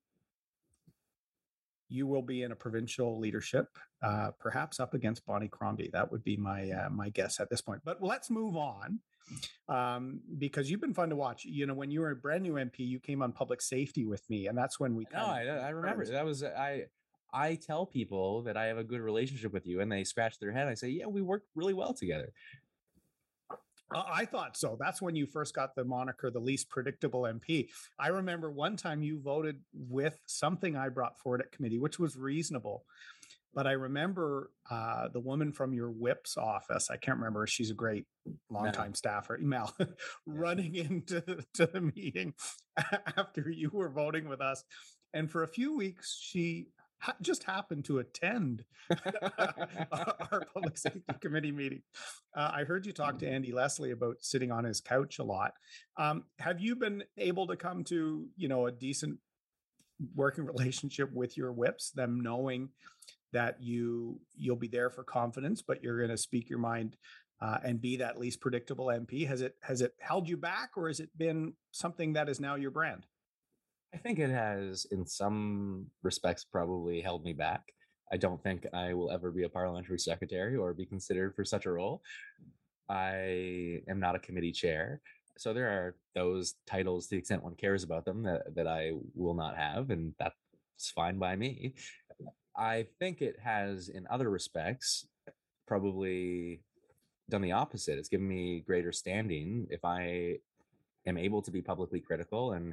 [1.89, 3.69] you will be in a provincial leadership,
[4.03, 5.91] uh, perhaps up against Bonnie Crombie.
[5.93, 7.83] That would be my uh, my guess at this point.
[7.85, 9.01] But let's move on
[9.69, 11.45] um, because you've been fun to watch.
[11.45, 14.29] You know, when you were a brand new MP, you came on public safety with
[14.31, 15.07] me, and that's when we.
[15.13, 16.87] No, I, I remember that was I.
[17.33, 20.53] I tell people that I have a good relationship with you, and they scratch their
[20.53, 20.69] head.
[20.69, 22.33] I say, "Yeah, we work really well together."
[23.95, 24.77] Uh, I thought so.
[24.81, 27.69] That's when you first got the moniker the least predictable MP.
[27.99, 32.17] I remember one time you voted with something I brought forward at committee, which was
[32.17, 32.85] reasonable.
[33.55, 36.91] But I remember uh, the woman from your whip's office.
[36.91, 37.47] I can't remember.
[37.47, 38.05] She's a great
[38.51, 39.75] longtime staffer, Mel,
[40.27, 41.23] running into
[41.55, 42.35] to the meeting
[43.17, 44.63] after you were voting with us.
[45.15, 48.65] And for a few weeks, she ha- just happened to attend
[49.93, 51.83] our public safety committee meeting.
[52.35, 55.53] Uh, I heard you talk to Andy Leslie about sitting on his couch a lot.
[55.97, 59.19] Um, have you been able to come to you know a decent
[60.15, 61.91] working relationship with your whips?
[61.91, 62.71] Them knowing
[63.33, 66.97] that you you'll be there for confidence, but you're going to speak your mind
[67.41, 69.27] uh, and be that least predictable MP?
[69.27, 72.55] Has it has it held you back, or has it been something that is now
[72.55, 73.07] your brand?
[73.95, 77.63] I think it has, in some respects, probably held me back.
[78.13, 81.67] I don't think I will ever be a parliamentary secretary or be considered for such
[81.67, 82.03] a role.
[82.89, 85.01] I am not a committee chair.
[85.39, 88.93] So there are those titles to the extent one cares about them that, that I
[89.15, 91.75] will not have, and that's fine by me.
[92.57, 95.07] I think it has, in other respects,
[95.67, 96.63] probably
[97.29, 97.99] done the opposite.
[97.99, 100.39] It's given me greater standing if I
[101.07, 102.73] am able to be publicly critical and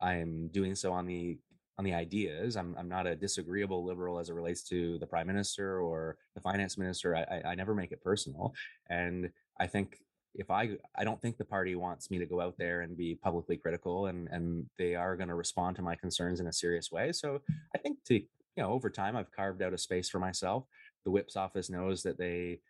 [0.00, 1.38] I'm doing so on the
[1.78, 2.56] on the ideas.
[2.56, 6.40] I'm I'm not a disagreeable liberal as it relates to the prime minister or the
[6.40, 7.16] finance minister.
[7.16, 8.54] I, I, I never make it personal,
[8.90, 9.30] and
[9.60, 9.98] I think
[10.34, 13.14] if I I don't think the party wants me to go out there and be
[13.14, 16.90] publicly critical, and and they are going to respond to my concerns in a serious
[16.90, 17.12] way.
[17.12, 17.40] So
[17.74, 18.24] I think to you
[18.56, 20.64] know over time I've carved out a space for myself.
[21.04, 22.60] The whip's office knows that they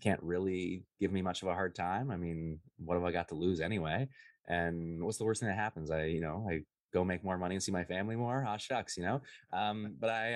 [0.00, 2.10] can't really give me much of a hard time.
[2.10, 4.08] I mean, what have I got to lose anyway?
[4.48, 5.90] And what's the worst thing that happens?
[5.90, 8.44] I, you know, I go make more money and see my family more.
[8.48, 9.20] Ah, shucks, you know.
[9.52, 10.34] Um, but I,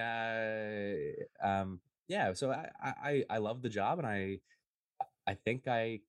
[1.42, 2.34] uh, um, yeah.
[2.34, 4.38] So I, I, I love the job, and I,
[5.26, 6.00] I think I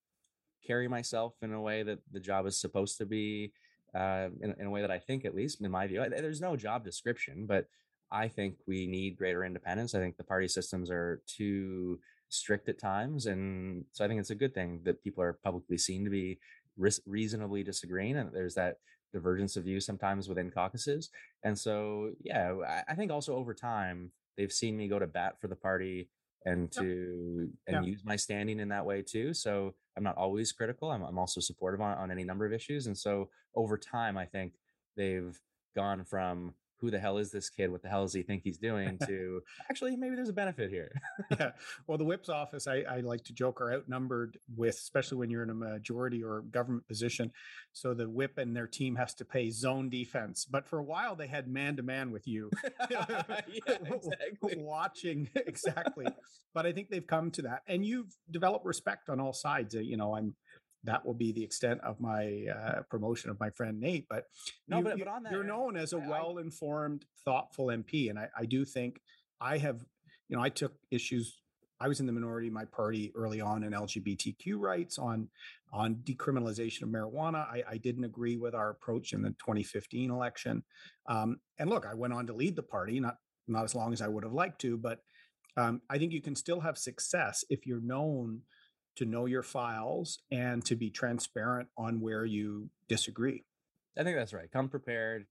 [0.66, 3.52] carry myself in a way that the job is supposed to be,
[3.94, 6.56] uh, in, in a way that I think, at least in my view, there's no
[6.56, 7.66] job description, but
[8.10, 9.94] I think we need greater independence.
[9.94, 14.30] I think the party systems are too strict at times, and so I think it's
[14.30, 16.38] a good thing that people are publicly seen to be
[17.06, 18.76] reasonably disagreeing and there's that
[19.12, 21.10] divergence of view sometimes within caucuses
[21.44, 25.36] and so yeah I, I, think also over time they've seen me go to bat
[25.40, 26.08] for the party
[26.44, 27.76] and to yeah.
[27.76, 27.90] and yeah.
[27.92, 31.40] use my standing in that way too so i'm not always critical i'm, I'm also
[31.40, 34.54] supportive on, on any number of issues and so over time i think
[34.96, 35.38] they've
[35.76, 36.54] gone from
[36.84, 37.70] who the hell is this kid?
[37.70, 38.98] What the hell does he think he's doing?
[39.04, 40.90] To actually, maybe there's a benefit here.
[41.38, 41.50] yeah.
[41.86, 45.42] Well, the whip's office, I, I like to joke, are outnumbered with, especially when you're
[45.42, 47.32] in a majority or government position.
[47.72, 50.46] So the whip and their team has to pay zone defense.
[50.50, 52.50] But for a while, they had man to man with you,
[52.90, 54.56] yeah, exactly.
[54.56, 56.06] watching exactly.
[56.54, 59.74] But I think they've come to that, and you've developed respect on all sides.
[59.74, 60.34] Uh, you know, I'm
[60.84, 64.06] that will be the extent of my uh, promotion of my friend Nate.
[64.08, 64.24] But
[64.68, 68.28] no, you, but, but on that, you're known as a well-informed, thoughtful MP, and I,
[68.38, 69.00] I do think
[69.40, 69.84] I have.
[70.28, 71.40] You know, I took issues.
[71.80, 75.28] I was in the minority my party early on in LGBTQ rights, on
[75.72, 77.46] on decriminalization of marijuana.
[77.46, 80.62] I, I didn't agree with our approach in the 2015 election.
[81.08, 83.16] Um, and look, I went on to lead the party, not
[83.48, 85.00] not as long as I would have liked to, but
[85.56, 88.40] um, I think you can still have success if you're known
[88.96, 93.44] to know your files and to be transparent on where you disagree.
[93.98, 94.50] I think that's right.
[94.50, 95.26] Come prepared,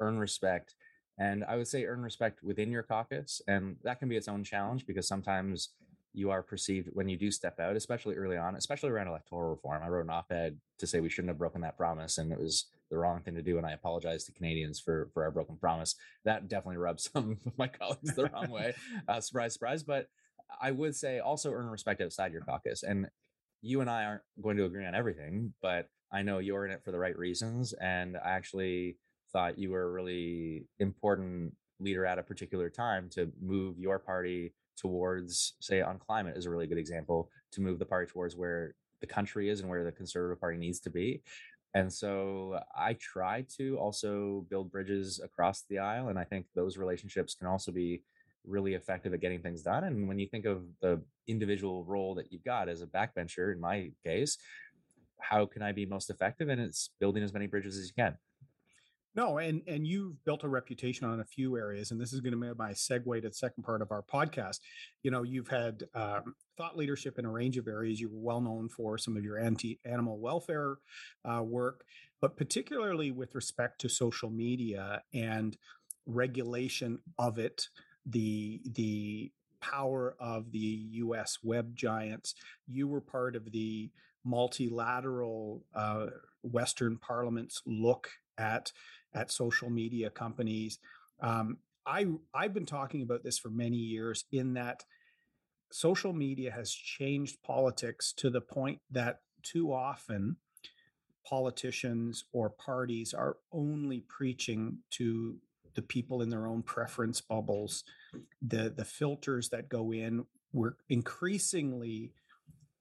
[0.00, 0.74] earn respect.
[1.18, 3.40] And I would say earn respect within your caucus.
[3.46, 5.70] And that can be its own challenge because sometimes
[6.14, 9.82] you are perceived when you do step out, especially early on, especially around electoral reform.
[9.82, 12.66] I wrote an op-ed to say we shouldn't have broken that promise, and it was
[12.90, 13.58] the wrong thing to do.
[13.58, 15.96] And I apologize to Canadians for for our broken promise.
[16.24, 18.74] That definitely rubbed some of my colleagues the wrong way.
[19.08, 19.82] Uh, surprise, surprise.
[19.82, 20.08] But
[20.60, 22.82] I would say also earn respect outside your caucus.
[22.82, 23.08] And
[23.62, 26.84] you and I aren't going to agree on everything, but I know you're in it
[26.84, 27.72] for the right reasons.
[27.74, 28.98] And I actually
[29.32, 34.52] thought you were a really important leader at a particular time to move your party
[34.76, 38.74] towards, say, on climate is a really good example to move the party towards where
[39.00, 41.22] the country is and where the Conservative Party needs to be.
[41.74, 46.08] And so I try to also build bridges across the aisle.
[46.08, 48.02] And I think those relationships can also be
[48.46, 49.84] really effective at getting things done.
[49.84, 53.60] And when you think of the individual role that you've got as a backbencher, in
[53.60, 54.38] my case,
[55.20, 56.48] how can I be most effective?
[56.48, 58.16] And it's building as many bridges as you can.
[59.16, 62.32] No, and and you've built a reputation on a few areas, and this is going
[62.32, 64.58] to be my segue to the second part of our podcast.
[65.04, 68.00] You know, you've had um, thought leadership in a range of areas.
[68.00, 70.78] You were well known for some of your anti-animal welfare
[71.24, 71.84] uh, work,
[72.20, 75.56] but particularly with respect to social media and
[76.06, 77.68] regulation of it,
[78.06, 81.38] the the power of the U.S.
[81.42, 82.34] web giants.
[82.66, 83.90] You were part of the
[84.24, 86.06] multilateral uh,
[86.42, 88.72] Western parliaments look at
[89.14, 90.78] at social media companies.
[91.20, 94.24] Um, I I've been talking about this for many years.
[94.32, 94.84] In that,
[95.70, 100.36] social media has changed politics to the point that too often
[101.26, 105.38] politicians or parties are only preaching to
[105.74, 107.84] the people in their own preference bubbles
[108.42, 112.12] the the filters that go in we're increasingly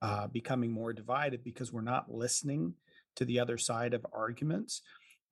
[0.02, 2.74] uh, becoming more divided because we're not listening
[3.16, 4.82] to the other side of arguments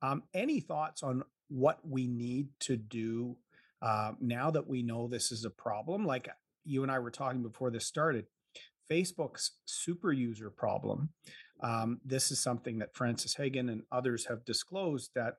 [0.01, 3.35] um, any thoughts on what we need to do
[3.81, 6.05] uh, now that we know this is a problem?
[6.05, 6.29] Like
[6.63, 8.25] you and I were talking before this started,
[8.89, 11.09] Facebook's super user problem.
[11.61, 15.35] Um, this is something that Frances Haugen and others have disclosed that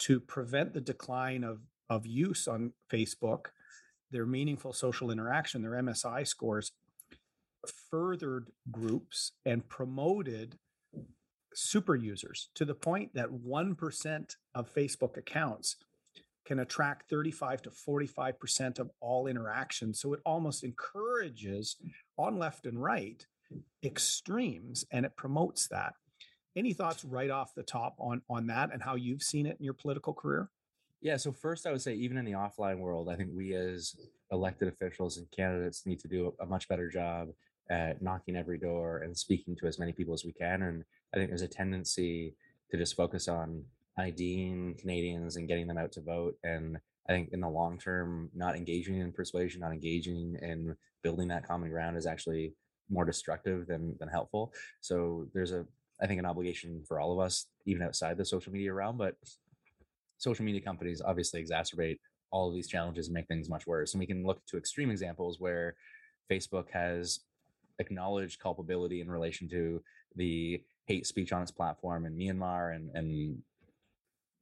[0.00, 3.46] to prevent the decline of, of use on Facebook,
[4.10, 6.72] their meaningful social interaction, their MSI scores,
[7.90, 10.56] furthered groups and promoted
[11.54, 15.76] super users to the point that 1% of Facebook accounts
[16.46, 20.00] can attract 35 to 45% of all interactions.
[20.00, 21.76] So it almost encourages
[22.16, 23.24] on left and right
[23.84, 25.94] extremes and it promotes that.
[26.56, 29.64] Any thoughts right off the top on on that and how you've seen it in
[29.64, 30.50] your political career?
[31.00, 33.96] Yeah, so first I would say even in the offline world, I think we as
[34.30, 37.30] elected officials and candidates need to do a much better job
[37.70, 41.16] at knocking every door and speaking to as many people as we can and I
[41.16, 42.34] think there's a tendency
[42.70, 43.64] to just focus on
[43.98, 46.36] IDing Canadians and getting them out to vote.
[46.44, 51.28] And I think in the long term, not engaging in persuasion, not engaging in building
[51.28, 52.54] that common ground is actually
[52.88, 54.52] more destructive than than helpful.
[54.80, 55.66] So there's a
[56.02, 59.16] I think an obligation for all of us, even outside the social media realm, but
[60.18, 61.98] social media companies obviously exacerbate
[62.30, 63.92] all of these challenges and make things much worse.
[63.92, 65.74] And we can look to extreme examples where
[66.30, 67.20] Facebook has
[67.78, 69.82] acknowledged culpability in relation to
[70.16, 73.42] the hate speech on its platform in Myanmar and and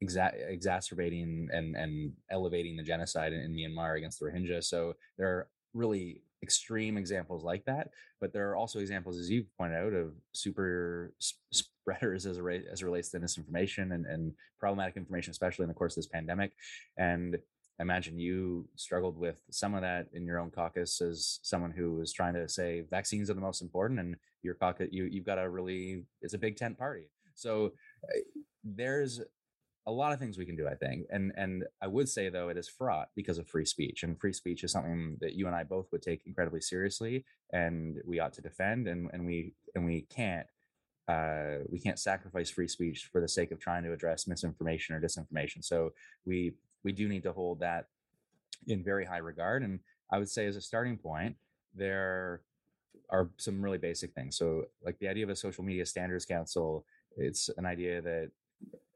[0.02, 4.62] exa- exacerbating and and elevating the genocide in, in Myanmar against the Rohingya.
[4.62, 9.44] So there are really extreme examples like that, but there are also examples, as you
[9.58, 11.12] pointed out, of super
[11.50, 15.74] spreaders as, a, as it relates to misinformation and, and problematic information, especially in the
[15.74, 16.52] course of this pandemic.
[16.96, 17.38] And
[17.78, 21.94] I imagine you struggled with some of that in your own caucus as someone who
[21.94, 25.38] was trying to say vaccines are the most important, and your caucus you you've got
[25.38, 27.08] a really it's a big tent party.
[27.34, 27.72] So
[28.12, 28.20] eh,
[28.64, 29.20] there's
[29.88, 32.50] a lot of things we can do, I think, and and I would say though
[32.50, 35.56] it is fraught because of free speech, and free speech is something that you and
[35.56, 39.86] I both would take incredibly seriously, and we ought to defend, and and we and
[39.86, 40.46] we can't
[41.08, 45.00] uh, we can't sacrifice free speech for the sake of trying to address misinformation or
[45.00, 45.64] disinformation.
[45.64, 45.94] So
[46.26, 46.52] we
[46.84, 47.86] we do need to hold that
[48.66, 49.62] in very high regard.
[49.62, 49.80] And
[50.12, 51.36] I would say, as a starting point,
[51.74, 52.42] there
[53.08, 54.36] are some really basic things.
[54.36, 56.84] So, like the idea of a social media standards council,
[57.16, 58.30] it's an idea that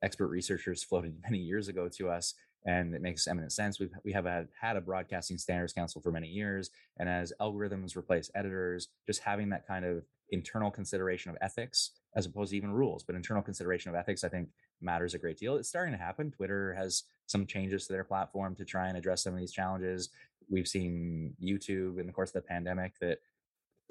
[0.03, 2.35] expert researchers floated many years ago to us,
[2.65, 3.79] and it makes eminent sense.
[3.81, 7.97] We've we have had, had a broadcasting standards council for many years, and as algorithms
[7.97, 12.73] replace editors, just having that kind of internal consideration of ethics as opposed to even
[12.73, 14.49] rules, but internal consideration of ethics, I think
[14.81, 15.57] matters a great deal.
[15.57, 16.31] It's starting to happen.
[16.31, 20.11] Twitter has some changes to their platform to try and address some of these challenges.
[20.51, 23.19] We've seen YouTube in the course of the pandemic that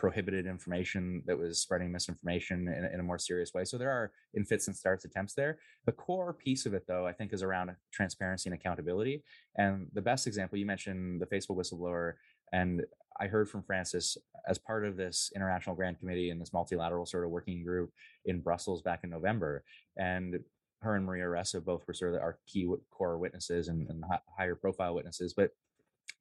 [0.02, 3.64] prohibited information that was spreading misinformation in, in, a more serious way.
[3.64, 5.60] So there are in fits and starts attempts there.
[5.86, 9.22] The core piece of it, though, I think is around transparency and accountability.
[9.58, 12.14] And the best example you mentioned, the Facebook whistleblower,
[12.52, 12.82] And
[13.20, 14.18] I heard from Frances
[14.50, 17.92] as part of this international grand committee and this multilateral sort of working group
[18.26, 19.64] in Brussels back in November.
[19.98, 20.40] And
[20.82, 24.04] her and Maria Ressa both were sort of our key core witnesses and, and
[24.36, 25.36] higher profile witnesses.
[25.36, 25.52] But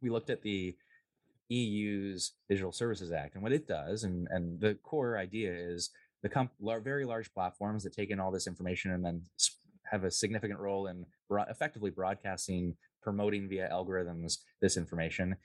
[0.02, 0.76] we looked at the
[1.50, 4.04] EU's Digital Services Act and what it does.
[4.04, 5.90] And, and the core idea is
[6.22, 9.22] the comp- very large platforms that take in all this information and then
[9.90, 15.36] have a significant role in broad- effectively broadcasting, promoting via algorithms this information.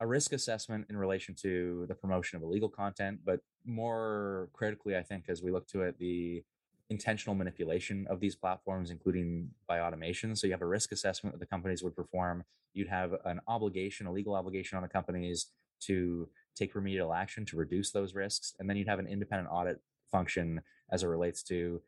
[0.00, 5.02] A risk assessment in relation to the promotion of illegal content, but more critically, I
[5.02, 6.44] think, as we look to it, the
[6.88, 10.36] intentional manipulation of these platforms, including by automation.
[10.36, 12.44] So you have a risk assessment that the companies would perform.
[12.74, 15.46] You'd have an obligation, a legal obligation on the companies
[15.80, 18.54] to take remedial action to reduce those risks.
[18.58, 21.82] And then you'd have an independent audit function as it relates to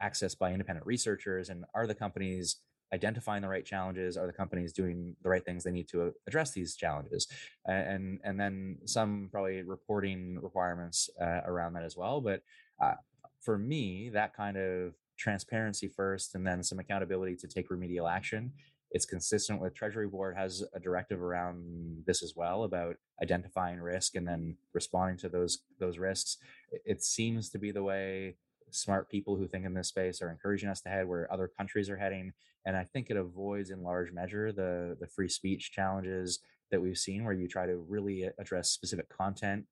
[0.00, 1.48] access by independent researchers.
[1.48, 2.56] And are the companies
[2.92, 4.16] identifying the right challenges?
[4.16, 7.28] Are the companies doing the right things they need to address these challenges?
[7.66, 12.20] And and then some probably reporting requirements uh, around that as well.
[12.20, 12.42] But
[12.80, 12.94] uh,
[13.42, 18.52] for me, that kind of transparency first and then some accountability to take remedial action.
[18.90, 24.16] It's consistent with Treasury Board has a directive around this as well about identifying risk
[24.16, 26.36] and then responding to those those risks.
[26.84, 28.36] It seems to be the way
[28.70, 31.88] smart people who think in this space are encouraging us to head where other countries
[31.88, 32.32] are heading.
[32.66, 36.98] And I think it avoids in large measure the the free speech challenges that we've
[36.98, 39.66] seen where you try to really address specific content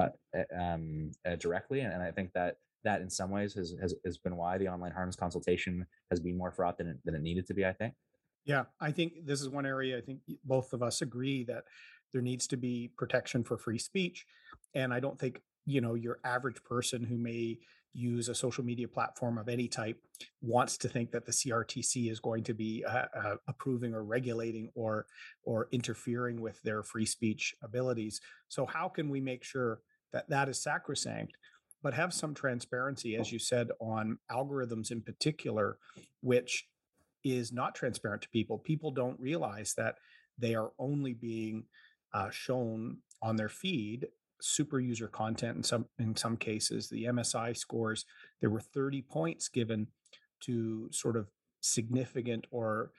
[0.00, 0.08] uh,
[0.58, 1.80] um, uh, directly.
[1.80, 4.68] And, and I think that that in some ways has, has, has been why the
[4.68, 7.72] online harms consultation has been more fraught than it, than it needed to be, I
[7.72, 7.94] think.
[8.44, 11.64] Yeah, I think this is one area I think both of us agree that
[12.12, 14.26] there needs to be protection for free speech.
[14.74, 17.58] And I don't think, you know, your average person who may
[17.94, 19.96] use a social media platform of any type
[20.42, 24.68] wants to think that the CRTC is going to be uh, uh, approving or regulating
[24.74, 25.06] or
[25.44, 28.20] or interfering with their free speech abilities.
[28.48, 29.80] So how can we make sure
[30.12, 31.36] that that is sacrosanct?
[31.84, 35.76] But have some transparency, as you said, on algorithms in particular,
[36.22, 36.66] which
[37.22, 38.58] is not transparent to people.
[38.58, 39.96] People don't realize that
[40.38, 41.64] they are only being
[42.14, 44.08] uh, shown on their feed
[44.40, 48.04] super user content in some in some cases the msi scores.
[48.40, 49.86] There were 30 points given
[50.40, 51.28] to sort of
[51.60, 52.90] significant or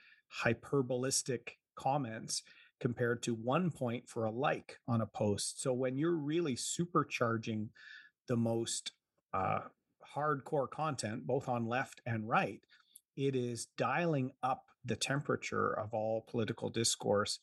[0.44, 2.42] hyperbolistic comments
[2.80, 5.62] compared to one point for a like on a post.
[5.62, 7.68] So when you're really supercharging
[8.28, 8.92] the most
[9.32, 9.60] uh,
[10.14, 12.60] hardcore content, both on left and right,
[13.16, 17.40] it is dialing up the temperature of all political discourse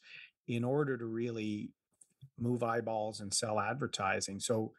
[0.48, 1.72] in order to really
[2.40, 4.40] move eyeballs and sell advertising.
[4.40, 4.74] So,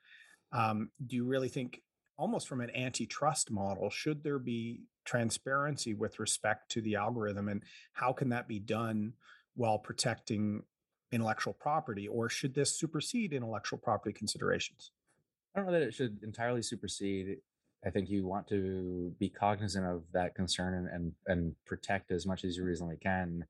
[0.53, 1.83] um, do you really think,
[2.17, 7.63] almost from an antitrust model, should there be transparency with respect to the algorithm, and
[7.93, 9.13] how can that be done
[9.57, 10.63] while protecting
[11.13, 14.91] intellectual property, or should this supersede intellectual property considerations?
[15.55, 17.39] I don't know that it should entirely supersede.
[17.87, 22.27] I think you want to be cognizant of that concern and, and and protect as
[22.27, 23.45] much as you reasonably can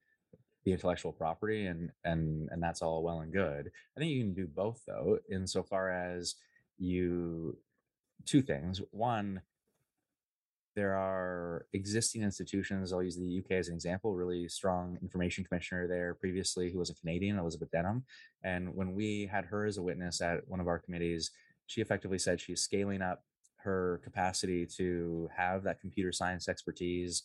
[0.65, 3.71] the intellectual property and and and that's all well and good.
[3.97, 6.35] I think you can do both though, insofar as
[6.79, 7.57] you
[8.25, 8.81] two things.
[8.91, 9.43] One,
[10.75, 12.93] there are existing institutions.
[12.93, 14.15] I'll use the UK as an example.
[14.15, 18.05] Really strong information commissioner there previously, who was a Canadian, Elizabeth Denham.
[18.43, 21.31] And when we had her as a witness at one of our committees,
[21.67, 23.25] she effectively said she's scaling up
[23.57, 27.23] her capacity to have that computer science expertise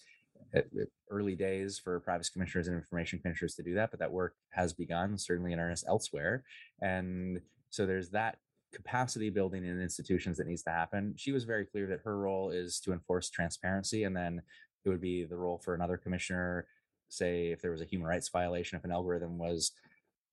[1.12, 4.74] early days for privacy commissioners and information commissioners to do that, but that work has
[4.74, 6.44] begun, certainly in earnest elsewhere.
[6.82, 8.38] And so there's that
[8.74, 11.14] capacity building in institutions that needs to happen.
[11.18, 14.42] She was very clear that her role is to enforce transparency, and then
[14.86, 16.68] it would be the role for another commissioner,
[17.10, 19.72] say if there was a human rights violation, if an algorithm was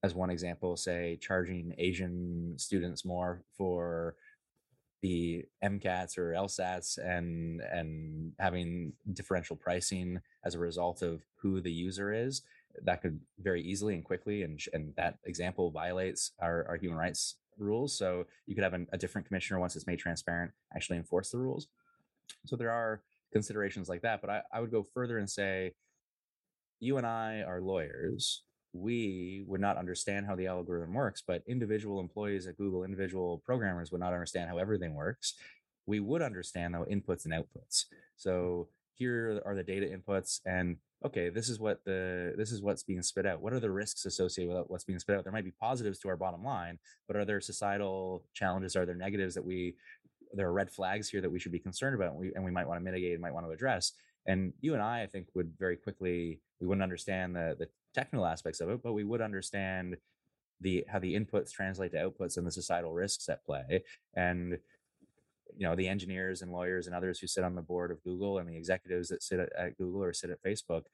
[0.07, 4.15] as one example, say charging Asian students more for
[5.03, 11.71] the MCATs or LSATs and and having differential pricing as a result of who the
[11.71, 12.43] user is,
[12.85, 17.35] that could very easily and quickly and and that example violates our, our human rights
[17.59, 17.99] rules.
[17.99, 21.39] So you could have an, a different commissioner once it's made transparent actually enforce the
[21.39, 21.69] rules.
[22.47, 23.03] So there are
[23.33, 25.75] considerations like that, but I, I would go further and say
[26.81, 28.43] you and I are lawyers
[28.81, 33.91] we would not understand how the algorithm works, but individual employees at Google, individual programmers
[33.93, 35.35] would not understand how everything works.
[35.87, 37.85] We would understand though inputs and outputs.
[38.17, 42.83] So here are the data inputs and okay, this is what the this is what's
[42.83, 43.41] being spit out.
[43.41, 45.25] What are the risks associated with what's being spit out?
[45.25, 48.77] There might be positives to our bottom line, but are there societal challenges?
[48.77, 49.77] Are there negatives that we
[50.33, 52.51] there are red flags here that we should be concerned about and we, and we
[52.51, 53.93] might want to mitigate and might want to address?
[54.27, 58.27] And you and I, I think, would very quickly we wouldn't understand the the technical
[58.27, 59.97] aspects of it, but we would understand
[60.61, 63.83] the how the inputs translate to outputs and the societal risks at play
[64.15, 64.59] and
[65.57, 68.39] you know the engineers and lawyers and others who sit on the board of google
[68.39, 70.85] and the executives that sit at, at google or sit at facebook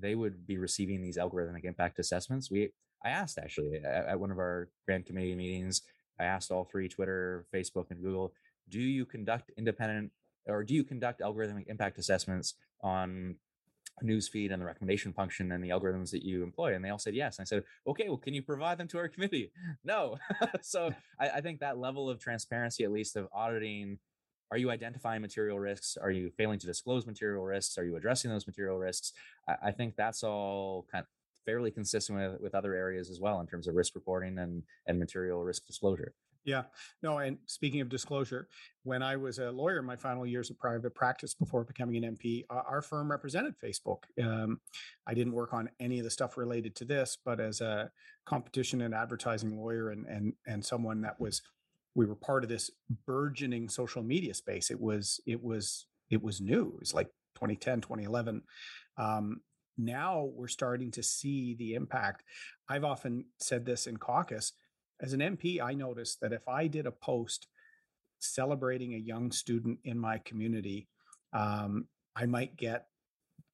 [0.00, 2.50] they would be receiving these algorithmic impact assessments.
[2.50, 2.70] We
[3.04, 5.82] i asked actually at, at one of our grand committee meetings
[6.18, 8.32] i asked all three twitter facebook and google
[8.68, 10.10] do you conduct independent
[10.46, 13.36] or do you conduct algorithmic impact assessments on
[14.02, 16.74] newsfeed and the recommendation function and the algorithms that you employ?
[16.74, 17.38] And they all said yes.
[17.38, 19.52] And I said, okay, well, can you provide them to our committee?
[19.84, 20.18] No.
[20.62, 23.98] so I, I, think that level of transparency, at least of auditing,
[24.50, 25.96] are you identifying material risks?
[25.96, 27.78] Are you failing to disclose material risks?
[27.78, 29.12] Are you addressing those material risks?
[29.48, 31.08] I, I think that's all kind of
[31.44, 34.98] fairly consistent with, with other areas as well in terms of risk reporting and, and
[34.98, 36.14] material risk disclosure.
[36.44, 36.62] Yeah.
[37.02, 38.48] No, and speaking of disclosure,
[38.82, 42.16] when I was a lawyer in my final years of private practice before becoming an
[42.16, 43.98] MP, our firm represented Facebook.
[44.20, 44.60] Um,
[45.06, 47.90] I didn't work on any of the stuff related to this, but as a
[48.26, 51.42] competition and advertising lawyer and and and someone that was
[51.94, 52.70] we were part of this
[53.06, 54.70] burgeoning social media space.
[54.70, 56.72] It was it was it was new.
[56.74, 58.42] It was like 2010, 2011.
[58.98, 59.40] Um,
[59.78, 62.24] now we're starting to see the impact.
[62.68, 64.52] I've often said this in caucus
[65.02, 67.48] as an MP, I noticed that if I did a post
[68.20, 70.88] celebrating a young student in my community,
[71.32, 72.86] um, I might get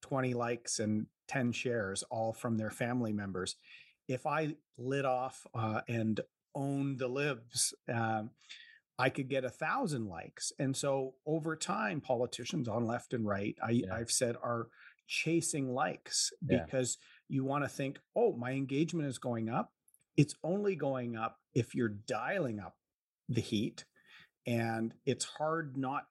[0.02, 3.56] 20 likes and 10 shares, all from their family members.
[4.08, 6.20] If I lit off uh, and
[6.54, 8.30] owned the libs, um,
[8.98, 10.52] I could get a thousand likes.
[10.58, 13.94] And so over time, politicians on left and right, I, yeah.
[13.94, 14.68] I've said, are
[15.06, 17.36] chasing likes because yeah.
[17.36, 19.72] you want to think, oh, my engagement is going up
[20.18, 22.76] it's only going up if you're dialing up
[23.30, 23.86] the heat
[24.46, 26.04] and it's hard not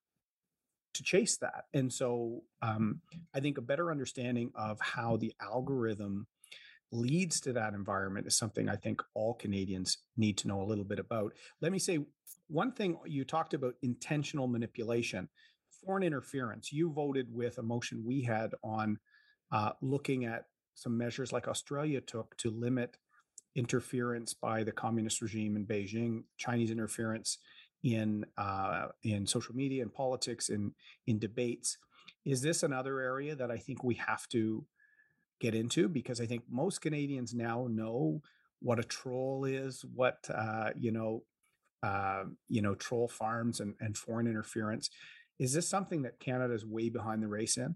[0.93, 3.01] to chase that and so um,
[3.35, 6.25] i think a better understanding of how the algorithm
[6.91, 10.85] leads to that environment is something i think all canadians need to know a little
[10.85, 11.33] bit about.
[11.61, 11.99] Let me say
[12.47, 15.27] one thing you talked about intentional manipulation
[15.85, 16.71] foreign interference.
[16.71, 18.97] You voted with a motion we had on
[19.51, 22.97] uh, looking at some measures like australia took to limit
[23.57, 27.39] interference by the communist regime in Beijing, Chinese interference
[27.83, 30.71] in uh, in social media and politics and
[31.07, 31.77] in debates.
[32.25, 34.65] Is this another area that I think we have to
[35.41, 38.21] get into because I think most Canadians now know
[38.61, 41.23] what a troll is, what uh, you know,
[41.83, 44.89] uh, you know, troll farms and, and foreign interference.
[45.39, 47.75] Is this something that Canada is way behind the race in?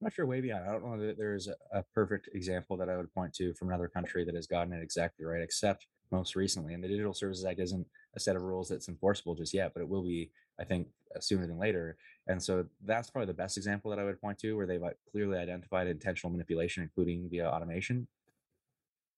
[0.00, 0.64] I'm not sure way beyond.
[0.66, 3.68] I don't know that there's a, a, perfect example that I would point to from
[3.68, 6.72] another country that has gotten it exactly right, except most recently.
[6.72, 7.86] And the Digital Services Act isn't
[8.16, 11.20] a set of rules that's enforceable just yet, but it will be, I think, uh,
[11.20, 11.98] sooner than later.
[12.28, 14.82] And so that's probably the best example that I would point to where they've
[15.12, 18.08] clearly identified intentional manipulation, including via automation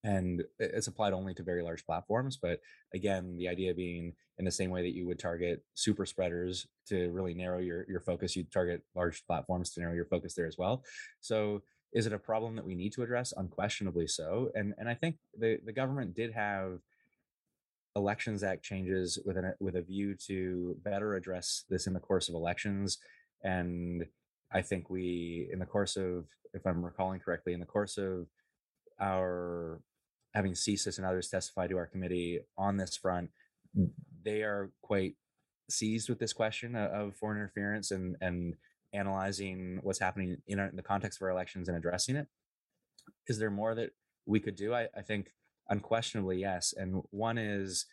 [0.03, 2.59] and it's applied only to very large platforms but
[2.93, 7.09] again the idea being in the same way that you would target super spreaders to
[7.11, 10.57] really narrow your, your focus you target large platforms to narrow your focus there as
[10.57, 10.83] well.
[11.21, 11.61] So
[11.93, 13.33] is it a problem that we need to address?
[13.37, 16.79] Unquestionably so and and i think the the government did have
[17.95, 22.27] elections act changes with an with a view to better address this in the course
[22.27, 22.97] of elections
[23.43, 24.03] and
[24.51, 26.25] i think we in the course of
[26.55, 28.25] if i'm recalling correctly in the course of
[28.99, 29.79] our
[30.33, 33.29] having CSIS and others testify to our committee on this front,
[34.23, 35.15] they are quite
[35.69, 38.55] seized with this question of foreign interference and and
[38.93, 42.27] analyzing what's happening in, our, in the context of our elections and addressing it.
[43.27, 43.89] Is there more that
[44.25, 44.73] we could do?
[44.73, 45.31] I, I think
[45.69, 46.73] unquestionably yes.
[46.77, 47.85] And one is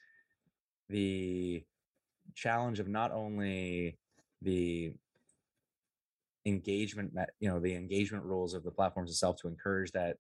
[0.88, 1.64] the
[2.34, 3.96] challenge of not only
[4.42, 4.92] the
[6.46, 10.16] engagement you know the engagement rules of the platforms itself to encourage that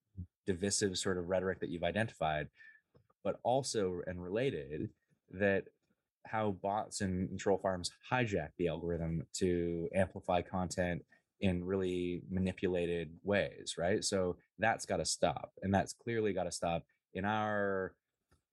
[0.52, 2.48] divisive sort of rhetoric that you've identified,
[3.24, 4.90] but also and related
[5.32, 5.64] that
[6.26, 11.02] how bots and troll farms hijack the algorithm to amplify content
[11.40, 14.04] in really manipulated ways, right?
[14.04, 16.84] So that's got to stop, and that's clearly got to stop.
[17.14, 17.94] In our,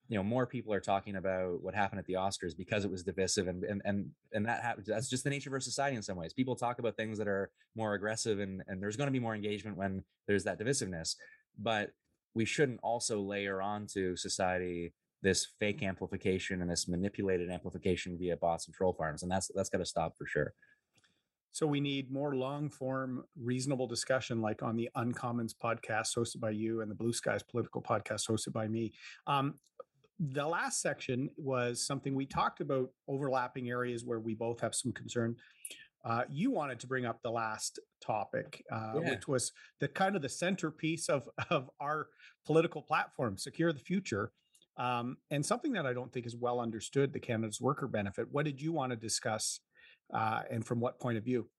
[0.07, 3.03] you know, more people are talking about what happened at the Oscars because it was
[3.03, 4.87] divisive, and and and and that happens.
[4.87, 6.33] That's just the nature of our society in some ways.
[6.33, 9.35] People talk about things that are more aggressive, and and there's going to be more
[9.35, 11.15] engagement when there's that divisiveness
[11.57, 11.91] but
[12.33, 14.93] we shouldn't also layer onto society
[15.23, 19.69] this fake amplification and this manipulated amplification via bots and troll farms and that's that's
[19.69, 20.53] got to stop for sure.
[21.51, 26.51] So we need more long form reasonable discussion like on the uncommons podcast hosted by
[26.51, 28.93] you and the blue skies political podcast hosted by me.
[29.25, 29.55] Um,
[30.19, 34.91] the last section was something we talked about overlapping areas where we both have some
[34.91, 35.35] concern
[36.09, 39.09] uh, you wanted to bring up the last topic, uh, yeah.
[39.09, 39.51] which was
[39.81, 42.07] the kind of the centerpiece of of our
[42.45, 44.31] political platform, secure the future.
[44.77, 48.27] um, and something that I don't think is well understood the Canada's worker benefit.
[48.31, 49.59] What did you want to discuss
[50.13, 51.49] uh, and from what point of view?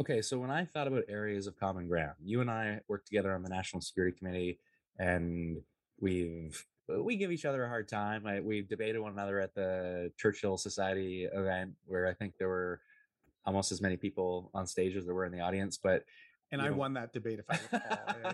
[0.00, 3.34] Okay, so when I thought about areas of common ground, you and I worked together
[3.34, 4.58] on the National Security Committee,
[4.98, 5.58] and
[6.00, 8.26] we've we give each other a hard time.
[8.26, 12.80] I, we've debated one another at the Churchill Society event, where I think there were
[13.46, 15.78] almost as many people on stage as there were in the audience.
[15.82, 16.04] But
[16.52, 17.40] and I know, won that debate.
[17.40, 17.80] If I recall,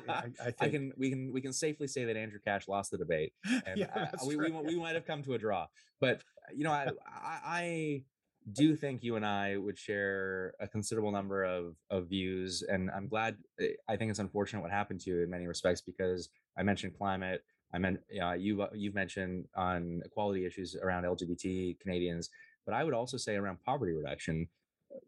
[0.08, 2.68] I, I, I, think I can we can we can safely say that Andrew Cash
[2.68, 3.32] lost the debate,
[3.66, 5.66] and yeah, we, we, we might have come to a draw.
[6.00, 6.22] But
[6.54, 6.88] you know, I,
[7.24, 8.02] I
[8.50, 13.08] do think you and I would share a considerable number of of views, and I'm
[13.08, 13.36] glad.
[13.60, 16.94] Eh, I think it's unfortunate what happened to you in many respects because I mentioned
[16.98, 17.42] climate.
[17.74, 22.28] I meant uh, you've you've mentioned on equality issues around LGBT Canadians,
[22.66, 24.48] but I would also say around poverty reduction.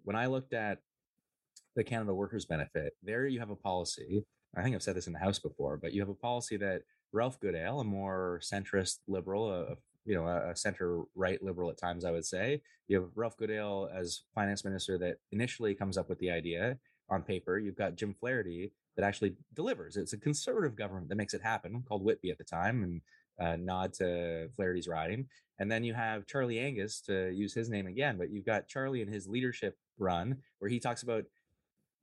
[0.05, 0.79] When I looked at
[1.77, 4.25] the Canada Workers Benefit, there you have a policy.
[4.57, 6.83] I think I've said this in the House before, but you have a policy that
[7.13, 12.05] Ralph Goodale, a more centrist liberal, a, you know, a, center right liberal at times,
[12.05, 12.61] I would say.
[12.89, 16.79] You have Ralph Goodale as finance minister that initially comes up with the idea
[17.09, 17.59] on paper.
[17.59, 19.97] You've got Jim Flaherty that actually delivers.
[19.97, 23.01] It's a conservative government that makes it happen, called Whitby at the time, and
[23.41, 25.27] uh, nod to Flaherty's riding.
[25.59, 29.03] And then you have Charlie Angus to use his name again, but you've got Charlie
[29.03, 31.25] and his leadership run where he talks about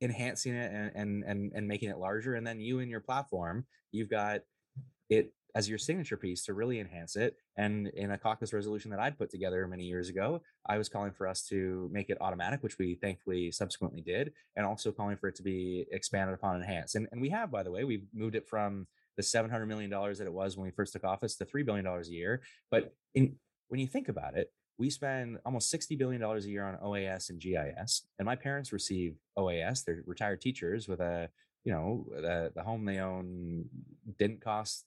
[0.00, 2.34] enhancing it and and and, and making it larger.
[2.34, 4.40] And then you and your platform, you've got
[5.10, 7.36] it as your signature piece to really enhance it.
[7.56, 11.12] And in a caucus resolution that I'd put together many years ago, I was calling
[11.12, 15.28] for us to make it automatic, which we thankfully subsequently did, and also calling for
[15.28, 16.94] it to be expanded upon and enhanced.
[16.94, 20.26] And, and we have, by the way, we've moved it from the $700 million that
[20.26, 22.42] it was when we first took office to $3 billion a year.
[22.70, 23.36] But in,
[23.68, 27.40] when you think about it, we spend almost $60 billion a year on OAS and
[27.40, 28.02] GIS.
[28.18, 29.84] And my parents receive OAS.
[29.84, 31.28] They're retired teachers with a,
[31.64, 33.66] you know, the, the home they own
[34.18, 34.84] didn't cost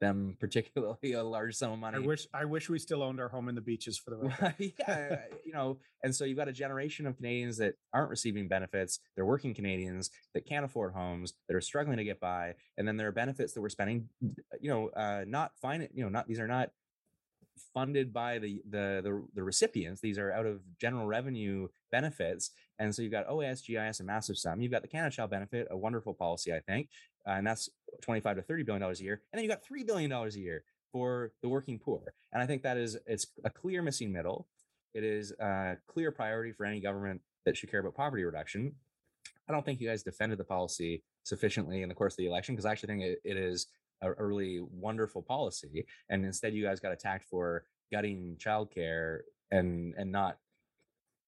[0.00, 1.96] them particularly a large sum of money.
[1.96, 4.54] I wish I wish we still owned our home in the beaches for the record.
[4.58, 9.00] yeah, you know, and so you've got a generation of Canadians that aren't receiving benefits.
[9.14, 12.96] They're working Canadians that can't afford homes, that are struggling to get by, and then
[12.96, 14.08] there are benefits that we're spending,
[14.60, 16.70] you know, uh, not fine, you know, not these are not
[17.74, 20.00] funded by the, the the the recipients.
[20.00, 24.38] These are out of general revenue benefits, and so you've got OAS, GIS, a massive
[24.38, 24.60] sum.
[24.60, 26.88] You've got the Canada Child Benefit, a wonderful policy, I think,
[27.26, 27.68] uh, and that's
[28.02, 30.40] 25 to 30 billion dollars a year and then you got 3 billion dollars a
[30.40, 34.46] year for the working poor and i think that is it's a clear missing middle
[34.94, 38.72] it is a clear priority for any government that should care about poverty reduction
[39.48, 42.54] i don't think you guys defended the policy sufficiently in the course of the election
[42.54, 43.66] because i actually think it, it is
[44.02, 49.94] a, a really wonderful policy and instead you guys got attacked for gutting childcare and
[49.96, 50.38] and not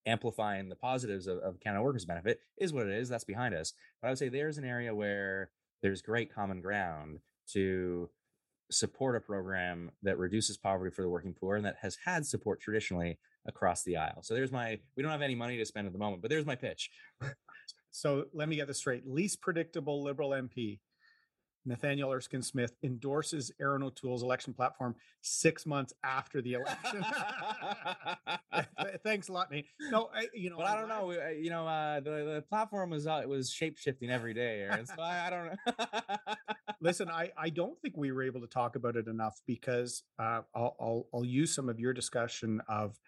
[0.07, 3.09] amplifying the positives of, of Canada Workers Benefit is what it is.
[3.09, 3.75] That's behind us.
[4.01, 5.51] But I would say there's an area where
[5.83, 7.21] there's great common ground
[7.53, 8.09] to
[8.71, 12.61] support a program that reduces poverty for the working poor and that has had support
[12.61, 14.23] traditionally across the aisle.
[14.23, 16.47] So there's my we don't have any money to spend at the moment, but there's
[16.47, 16.91] my pitch.
[17.91, 19.07] so let me get this straight.
[19.07, 20.79] Least predictable liberal MP
[21.67, 27.05] Nathaniel Erskine Smith endorses Erin O'Toole's election platform six months after the election.
[29.05, 29.67] Thanks a lot, Nate.
[29.91, 31.11] No, I, you know, but I don't know.
[31.31, 34.87] You know, uh, the the platform was uh, was shape shifting every day, Erin.
[34.87, 36.35] So I, I, don't know.
[36.81, 40.43] Listen, I I don't think we were able to talk about it enough because uh,
[40.55, 42.99] I'll, I'll I'll use some of your discussion of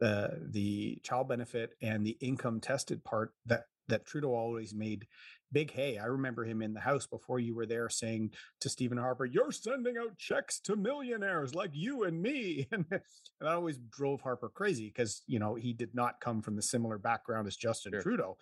[0.00, 5.06] the the child benefit and the income tested part that that Trudeau always made
[5.52, 5.98] big hay.
[5.98, 8.30] I remember him in the house before you were there saying
[8.60, 12.68] to Stephen Harper, You're sending out checks to millionaires like you and me.
[12.80, 13.00] And, and
[13.40, 16.98] that always drove Harper crazy because, you know, he did not come from the similar
[16.98, 18.02] background as Justin sure.
[18.02, 18.36] Trudeau.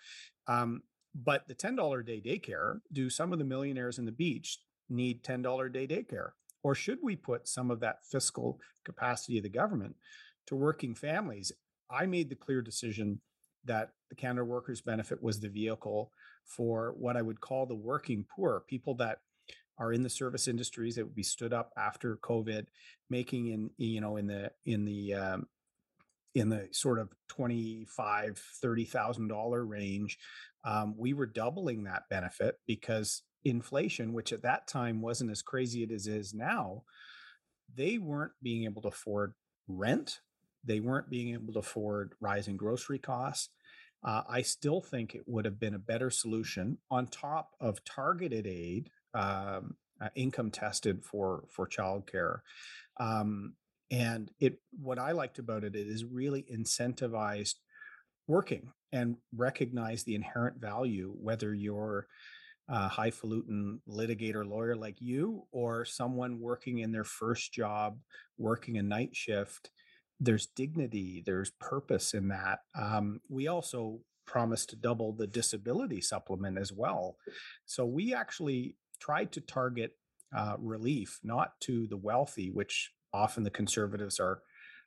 [0.46, 0.82] Um,
[1.14, 5.72] but the $10 day daycare, do some of the millionaires in the beach need $10
[5.72, 6.30] day daycare?
[6.62, 9.96] Or should we put some of that fiscal capacity of the government
[10.46, 11.52] to working families?
[11.90, 13.20] I made the clear decision
[13.64, 16.12] that the Canada Workers Benefit was the vehicle
[16.48, 19.18] for what I would call the working poor, people that
[19.78, 22.66] are in the service industries that would be stood up after COVID,
[23.10, 25.46] making in you know in the in the um,
[26.34, 30.18] in the sort of twenty five thirty thousand dollar range.
[30.64, 35.86] Um, we were doubling that benefit because inflation, which at that time wasn't as crazy
[35.94, 36.82] as it is now,
[37.74, 39.34] they weren't being able to afford
[39.68, 40.18] rent.
[40.64, 43.50] They weren't being able to afford rising grocery costs.
[44.04, 48.46] Uh, I still think it would have been a better solution on top of targeted
[48.46, 52.40] aid, um, uh, income tested for for childcare.
[53.00, 53.54] Um,
[53.90, 57.54] and it, what I liked about it is really incentivized
[58.26, 62.06] working and recognize the inherent value, whether you're
[62.68, 67.98] a highfalutin litigator lawyer like you or someone working in their first job,
[68.36, 69.70] working a night shift,
[70.20, 72.60] there's dignity, there's purpose in that.
[72.74, 77.16] Um, we also promised to double the disability supplement as well.
[77.66, 79.92] So we actually tried to target
[80.36, 84.42] uh, relief, not to the wealthy, which often the conservatives are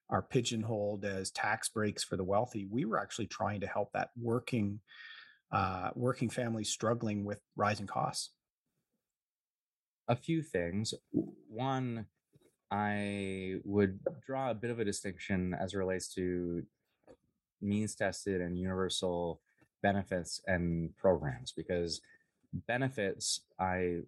[0.10, 2.68] are pigeonholed as tax breaks for the wealthy.
[2.70, 4.82] We were actually trying to help that working
[5.52, 8.32] uh, working families struggling with rising costs.
[10.08, 10.94] A few things.
[11.48, 12.06] One,
[12.72, 16.64] I would draw a bit of a distinction as it relates to
[17.62, 19.42] means tested and universal
[19.84, 22.02] benefits and programs because
[22.68, 24.00] benefits I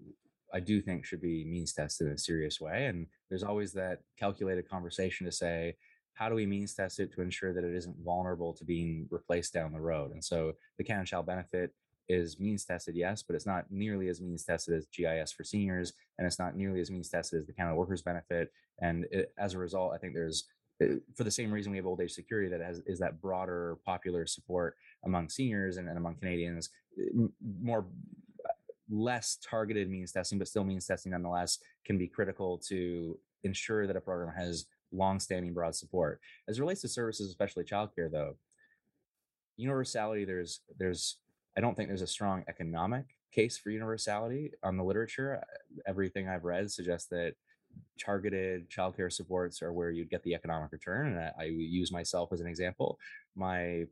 [0.54, 2.86] I do think should be means tested in a serious way.
[2.86, 5.76] And there's always that calculated conversation to say,
[6.14, 9.52] how do we means test it to ensure that it isn't vulnerable to being replaced
[9.52, 10.12] down the road?
[10.12, 11.74] And so the Canada Child Benefit
[12.10, 15.94] is means tested, yes, but it's not nearly as means tested as GIS for seniors,
[16.18, 18.52] and it's not nearly as means tested as the Canada Workers Benefit.
[18.82, 20.46] And it, as a result, I think there's
[20.84, 23.78] uh, for the same reason we have old age security that has is that broader
[23.86, 24.76] popular support
[25.06, 27.28] among seniors and, and among Canadians, uh,
[27.62, 27.86] more
[28.90, 33.96] less targeted means testing, but still means testing nonetheless can be critical to ensure that
[33.96, 36.20] a program has long-standing broad support.
[36.48, 38.36] As relates to services, especially childcare, though,
[39.58, 41.18] universality there's there's
[41.58, 45.42] I don't think there's a strong economic case for universality on the literature.
[45.42, 47.34] Uh, everything I've read suggests that
[48.00, 51.08] targeted childcare supports are where you'd get the economic return.
[51.08, 53.00] And I, I use myself as an example.
[53.36, 53.86] My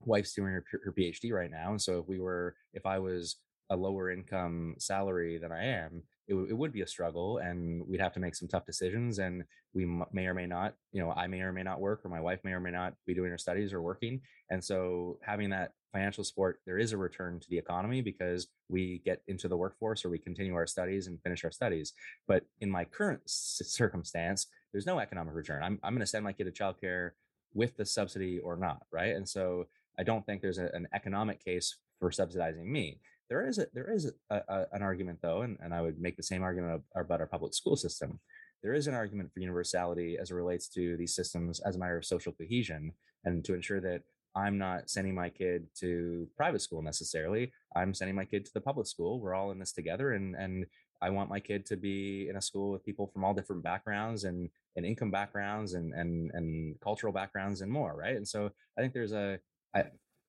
[0.00, 3.36] wife's doing her, her PhD right now, and so if we were, if I was
[3.70, 7.86] a lower income salary than I am, it, w- it would be a struggle and
[7.86, 11.00] we'd have to make some tough decisions and we m- may or may not you
[11.02, 13.14] know i may or may not work or my wife may or may not be
[13.14, 14.20] doing her studies or working
[14.50, 19.02] and so having that financial support there is a return to the economy because we
[19.04, 21.92] get into the workforce or we continue our studies and finish our studies.
[22.28, 25.62] But in my current circumstance there's no economic return.
[25.62, 27.10] I'm, I'm going to send my kid to childcare
[27.54, 29.14] with the subsidy or not right?
[29.14, 29.66] And so
[29.98, 33.00] i don't think there's a, an economic case for subsidizing me.
[33.28, 36.16] There is a, there is a, a, an argument though, and, and I would make
[36.16, 38.18] the same argument about our public school system.
[38.62, 41.96] There is an argument for universality as it relates to these systems as a matter
[41.96, 42.92] of social cohesion
[43.24, 44.02] and to ensure that
[44.34, 47.52] I'm not sending my kid to private school necessarily.
[47.74, 49.20] I'm sending my kid to the public school.
[49.20, 50.66] We're all in this together, and and
[51.02, 54.24] I want my kid to be in a school with people from all different backgrounds
[54.24, 58.16] and and income backgrounds and and and cultural backgrounds and more, right?
[58.16, 59.38] And so I think there's a
[59.74, 59.84] I,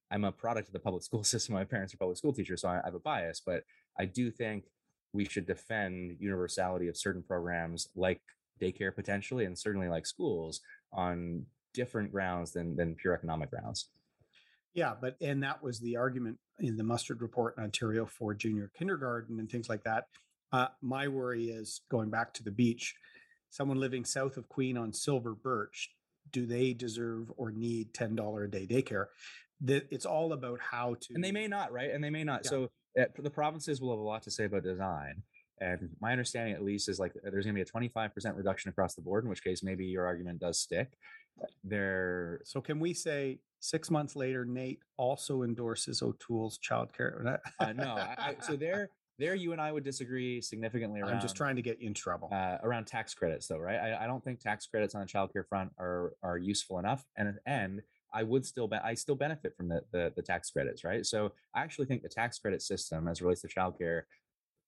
[0.10, 1.56] I'm a product of the public school system.
[1.56, 3.42] My parents are public school teachers, so I, I have a bias.
[3.46, 3.64] But
[4.00, 4.66] I do think
[5.14, 8.22] we should defend universality of certain programs like
[8.60, 10.62] daycare potentially, and certainly like schools
[10.94, 13.90] on different grounds than than pure economic grounds.
[14.74, 18.72] Yeah, but and that was the argument in the mustard report in Ontario for junior
[18.78, 20.06] kindergarten and things like that.
[20.54, 22.96] Uh, my worry is going back to the beach.
[23.50, 25.90] Someone living south of Queen on Silver Birch,
[26.32, 29.08] do they deserve or need ten dollar a day daycare?
[29.62, 32.42] that it's all about how to and they may not right and they may not
[32.44, 32.50] yeah.
[32.50, 32.70] so
[33.00, 35.22] uh, the provinces will have a lot to say about design
[35.60, 38.96] and my understanding at least is like there's going to be a 25% reduction across
[38.96, 40.98] the board in which case maybe your argument does stick
[41.64, 47.96] there so can we say six months later nate also endorses o'toole's childcare uh, no
[47.96, 51.56] I, I, so there there you and i would disagree significantly around, i'm just trying
[51.56, 52.30] to get you in trouble.
[52.32, 53.80] uh, around tax credits though right?
[53.80, 57.40] I, I don't think tax credits on the childcare front are are useful enough and
[57.46, 57.82] and
[58.14, 61.06] I would still be, I still benefit from the, the, the tax credits, right?
[61.06, 64.04] So I actually think the tax credit system, as relates to childcare,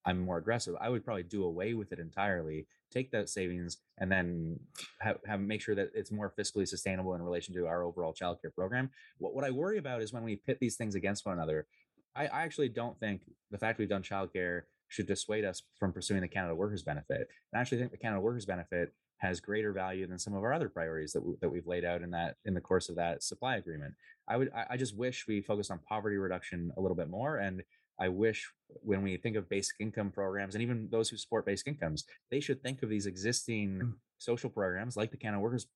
[0.05, 0.75] I'm more aggressive.
[0.81, 4.59] I would probably do away with it entirely, take that savings, and then
[4.99, 8.53] have, have make sure that it's more fiscally sustainable in relation to our overall childcare
[8.53, 8.89] program.
[9.17, 11.67] What what I worry about is when we pit these things against one another.
[12.15, 16.21] I, I actually don't think the fact we've done childcare should dissuade us from pursuing
[16.21, 17.27] the Canada Workers Benefit.
[17.53, 20.67] I actually think the Canada Workers Benefit has greater value than some of our other
[20.67, 23.55] priorities that, we, that we've laid out in that in the course of that supply
[23.55, 23.93] agreement.
[24.27, 27.37] I would I, I just wish we focused on poverty reduction a little bit more
[27.37, 27.63] and
[27.99, 31.67] I wish when we think of basic income programs and even those who support basic
[31.67, 33.93] incomes, they should think of these existing mm.
[34.17, 35.67] social programs like the Canada Workers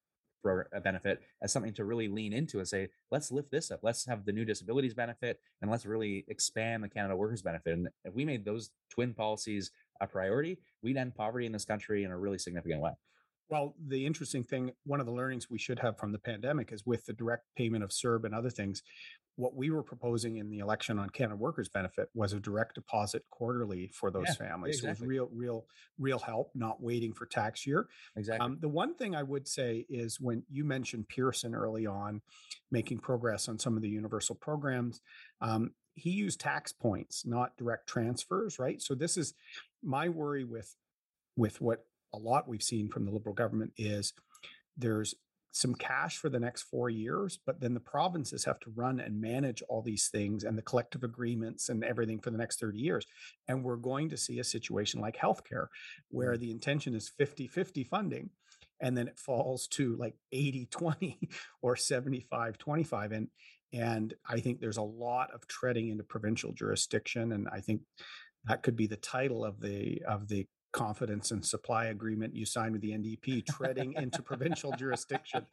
[0.48, 3.82] uh, benefit as something to really lean into and say, let's lift this up.
[3.84, 7.74] Let's have the new disabilities benefit and let's really expand the Canada Workers benefit.
[7.74, 12.04] And if we made those twin policies a priority, we'd end poverty in this country
[12.04, 12.92] in a really significant way.
[13.50, 16.86] Well, the interesting thing, one of the learnings we should have from the pandemic is
[16.86, 18.84] with the direct payment of CERB and other things,
[19.38, 23.24] what we were proposing in the election on Canada Workers Benefit was a direct deposit
[23.30, 24.78] quarterly for those yeah, families.
[24.78, 24.88] Exactly.
[24.88, 25.66] So it was real, real,
[26.00, 27.88] real help, not waiting for tax year.
[28.16, 28.44] Exactly.
[28.44, 32.22] Um, the one thing I would say is when you mentioned Pearson early on,
[32.72, 35.02] making progress on some of the universal programs.
[35.40, 38.82] Um, he used tax points, not direct transfers, right?
[38.82, 39.34] So this is
[39.84, 40.76] my worry with
[41.36, 44.14] with what a lot we've seen from the liberal government is
[44.78, 45.16] there's
[45.52, 49.20] some cash for the next four years, but then the provinces have to run and
[49.20, 53.06] manage all these things and the collective agreements and everything for the next 30 years.
[53.48, 55.68] And we're going to see a situation like healthcare
[56.10, 56.40] where mm.
[56.40, 58.30] the intention is 50 50 funding
[58.80, 61.20] and then it falls to like 80 20
[61.62, 63.28] or 75 25 and
[63.74, 67.82] and i think there's a lot of treading into provincial jurisdiction and i think
[68.46, 72.74] that could be the title of the of the confidence and supply agreement you signed
[72.74, 75.46] with the ndp treading into provincial jurisdiction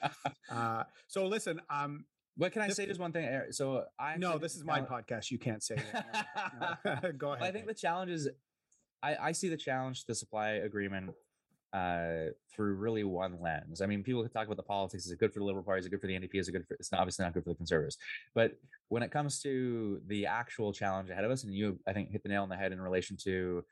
[0.50, 2.04] uh, so listen um
[2.36, 2.86] what can I say?
[2.86, 3.28] Just one thing.
[3.50, 5.30] So I no, this is my podcast.
[5.30, 7.16] You can't say that.
[7.18, 7.46] Go ahead.
[7.46, 8.28] I think the challenge is,
[9.02, 11.12] I, I see the challenge to the supply agreement
[11.72, 13.80] uh, through really one lens.
[13.80, 15.06] I mean, people can talk about the politics.
[15.06, 15.80] Is it good for the Liberal Party?
[15.80, 16.34] Is it good for the NDP?
[16.34, 16.74] Is it good for?
[16.74, 17.98] It's obviously not good for the Conservatives.
[18.34, 18.52] But
[18.88, 22.22] when it comes to the actual challenge ahead of us, and you, I think, hit
[22.22, 23.64] the nail on the head in relation to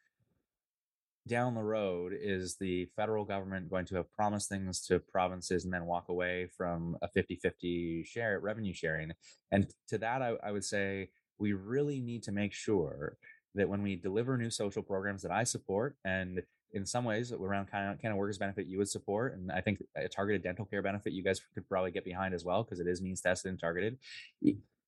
[1.29, 5.73] down the road, is the federal government going to have promised things to provinces and
[5.73, 9.13] then walk away from a 50-50 share revenue sharing?
[9.51, 13.17] And to that, I, I would say we really need to make sure
[13.55, 16.43] that when we deliver new social programs that I support and
[16.73, 19.83] in some ways around kind of Canada Workers Benefit you would support and i think
[19.95, 22.87] a targeted dental care benefit you guys could probably get behind as well because it
[22.87, 23.99] is means tested and targeted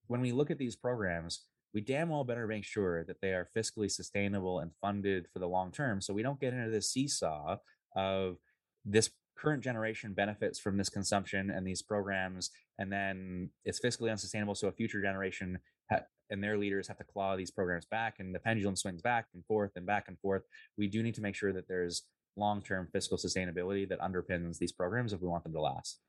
[0.07, 1.43] when we look at these programs
[1.75, 5.49] we damn well better make sure that they are fiscally sustainable and funded for the
[5.49, 7.57] long term so we don't get into this seesaw
[7.97, 8.37] of
[8.85, 14.55] this current generation benefits from this consumption and these programs and then it's fiscally unsustainable
[14.55, 15.59] so a future generation
[15.91, 19.27] ha- and their leaders have to claw these programs back and the pendulum swings back
[19.35, 20.43] and forth and back and forth.
[20.77, 22.03] We do need to make sure that there's
[22.37, 26.01] long-term fiscal sustainability that underpins these programs if we want them to last.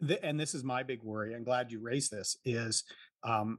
[0.00, 2.82] The, and this is my big worry i'm glad you raised this is
[3.22, 3.58] um,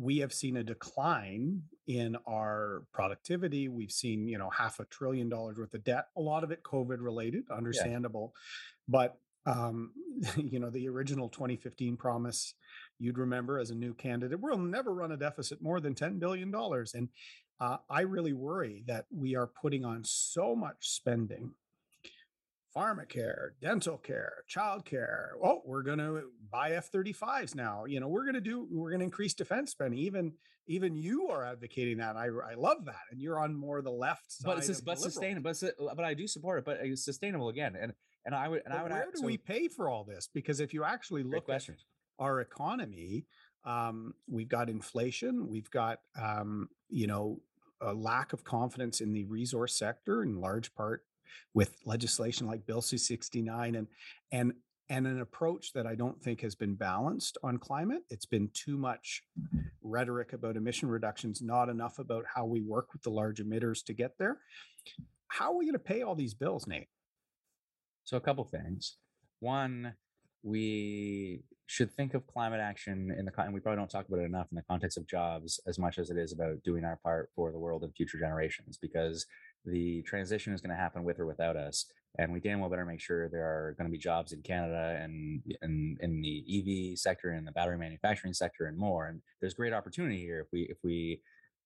[0.00, 5.28] we have seen a decline in our productivity we've seen you know half a trillion
[5.28, 8.80] dollars worth of debt a lot of it covid related understandable yeah.
[8.88, 9.92] but um,
[10.36, 12.54] you know the original 2015 promise
[13.00, 16.54] you'd remember as a new candidate, we'll never run a deficit more than $10 billion.
[16.94, 17.08] And
[17.58, 21.52] uh, I really worry that we are putting on so much spending
[22.76, 25.28] pharmacare, dental care, childcare.
[25.42, 27.84] Oh, we're going to buy F-35s now.
[27.84, 29.98] You know, we're going to do, we're going to increase defense spending.
[29.98, 30.32] Even,
[30.66, 32.16] even you are advocating that.
[32.16, 33.00] I, I love that.
[33.10, 34.46] And you're on more the left side.
[34.46, 35.52] But it's but sustainable.
[35.60, 36.64] But, but I do support it.
[36.64, 37.76] But it's sustainable again.
[37.80, 37.92] And
[38.24, 38.92] and I would and but I would.
[38.92, 40.28] Where do so, we pay for all this?
[40.32, 41.68] Because if you actually look at
[42.18, 43.26] our economy,
[43.64, 47.40] um, we've got inflation, we've got um, you know
[47.80, 51.02] a lack of confidence in the resource sector, in large part
[51.54, 53.86] with legislation like Bill C69 and
[54.32, 54.52] and
[54.90, 58.02] and an approach that I don't think has been balanced on climate.
[58.10, 59.22] It's been too much
[59.82, 63.92] rhetoric about emission reductions, not enough about how we work with the large emitters to
[63.92, 64.38] get there.
[65.28, 66.88] How are we going to pay all these bills, Nate?
[68.02, 68.96] So a couple things.
[69.38, 69.94] One,
[70.42, 74.24] we should think of climate action in the and we probably don't talk about it
[74.24, 77.30] enough in the context of jobs as much as it is about doing our part
[77.36, 79.24] for the world and future generations because
[79.64, 81.86] the transition is going to happen with or without us
[82.18, 84.98] and we damn well better make sure there are going to be jobs in Canada
[85.00, 89.54] and in, in the EV sector and the battery manufacturing sector and more and there's
[89.54, 91.20] great opportunity here if we if we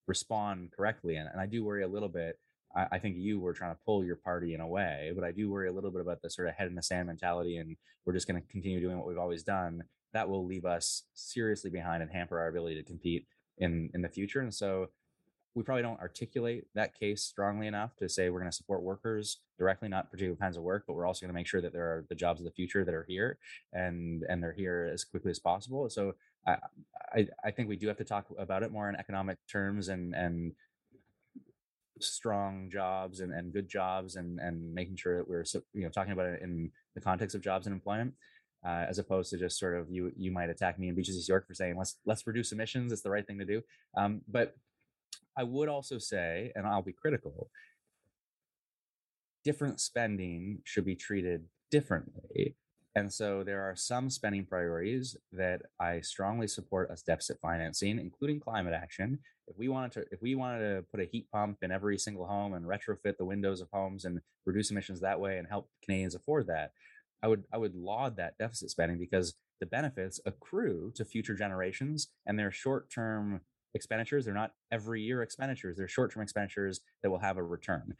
[0.07, 2.37] respond correctly and, and I do worry a little bit
[2.75, 5.31] I, I, think you were trying to pull your party in a way, but I
[5.31, 7.75] do worry a little bit about the sort of head in the sand mentality, and
[8.05, 9.83] we're just going to continue doing what we've always done.
[10.13, 13.25] That will leave us seriously behind and hamper our ability to compete
[13.57, 14.41] in in the future.
[14.41, 14.87] And so,
[15.55, 19.39] we probably don't articulate that case strongly enough to say we're going to support workers
[19.57, 21.85] directly, not particular kinds of work, but we're also going to make sure that there
[21.85, 23.37] are the jobs of the future that are here
[23.71, 25.89] and and they're here as quickly as possible.
[25.89, 26.57] So I,
[27.13, 30.13] I, I think we do have to talk about it more in economic terms and
[30.13, 30.51] and
[32.01, 36.11] strong jobs and, and good jobs and, and making sure that we're you know talking
[36.11, 38.13] about it in the context of jobs and employment
[38.65, 41.29] uh, as opposed to just sort of you you might attack me in beaches east
[41.29, 43.61] york for saying let's let's reduce emissions it's the right thing to do
[43.95, 44.55] um, but
[45.37, 47.49] i would also say and i'll be critical
[49.43, 52.55] different spending should be treated differently
[52.95, 58.39] and so there are some spending priorities that I strongly support as deficit financing, including
[58.39, 59.19] climate action.
[59.47, 62.25] If we wanted to, if we wanted to put a heat pump in every single
[62.25, 66.15] home and retrofit the windows of homes and reduce emissions that way and help Canadians
[66.15, 66.71] afford that,
[67.21, 72.07] I would I would laud that deficit spending because the benefits accrue to future generations
[72.25, 73.41] and they're short-term
[73.75, 74.25] expenditures.
[74.25, 75.77] They're not every year expenditures.
[75.77, 77.93] They're short-term expenditures that will have a return.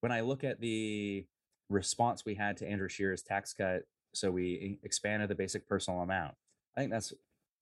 [0.00, 1.26] When I look at the
[1.68, 3.84] response we had to Andrew Scheer's tax cut.
[4.14, 6.34] So we expanded the basic personal amount.
[6.76, 7.14] I think that's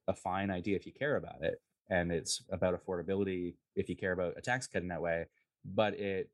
[0.08, 1.60] a fine idea if you care about it.
[1.90, 5.26] and it's about affordability if you care about a tax cut in that way,
[5.64, 6.30] but it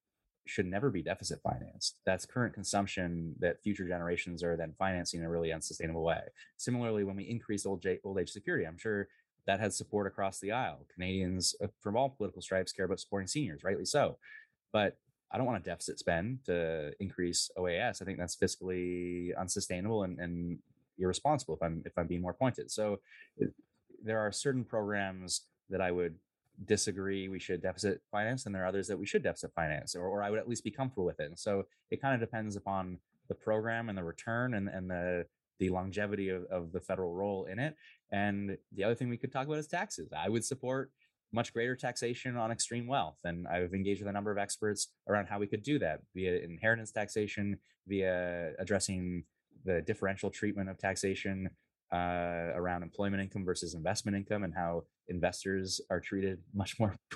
[0.46, 1.98] should never be deficit financed.
[2.06, 6.20] That's current consumption that future generations are then financing in a really unsustainable way.
[6.56, 9.08] Similarly, when we increase old, old age security, I'm sure
[9.47, 10.86] that has support across the aisle.
[10.92, 14.18] Canadians uh, from all political stripes care about supporting seniors, rightly so.
[14.72, 14.97] But
[15.32, 18.01] I don't want a deficit spend to increase OAS.
[18.01, 20.59] I think that's fiscally unsustainable and, and
[20.99, 22.70] irresponsible if I'm if I'm being more pointed.
[22.70, 23.01] So
[24.03, 26.14] there are certain programs that I would
[26.64, 30.07] disagree we should deficit finance and there are others that we should deficit finance or,
[30.07, 32.57] or i would at least be comfortable with it and so it kind of depends
[32.57, 35.26] upon the program and the return and, and the
[35.59, 37.74] the longevity of, of the federal role in it
[38.12, 40.12] and the other thing we could talk about is taxes.
[40.16, 40.90] I would support
[41.32, 45.26] much greater taxation on extreme wealth and i've engaged with a number of experts around
[45.26, 49.24] how we could do that via inheritance taxation via addressing
[49.64, 51.50] the differential treatment of taxation
[51.92, 56.96] uh, around employment income versus investment income and how investors are treated much more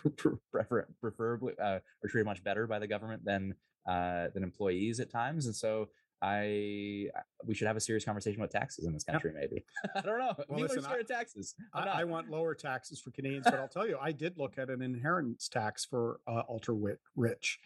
[0.53, 3.55] prefer- preferably uh, are treated much better by the government than
[3.89, 5.89] uh, than employees at times and so
[6.23, 7.09] I
[7.45, 9.33] we should have a serious conversation about taxes in this country.
[9.35, 9.41] Yep.
[9.51, 9.65] Maybe
[9.97, 10.35] I don't know.
[10.49, 11.55] Well, listen, I, taxes.
[11.73, 14.69] I, I, want lower taxes for Canadians, but I'll tell you, I did look at
[14.69, 16.75] an inheritance tax for uh, ultra
[17.17, 17.59] rich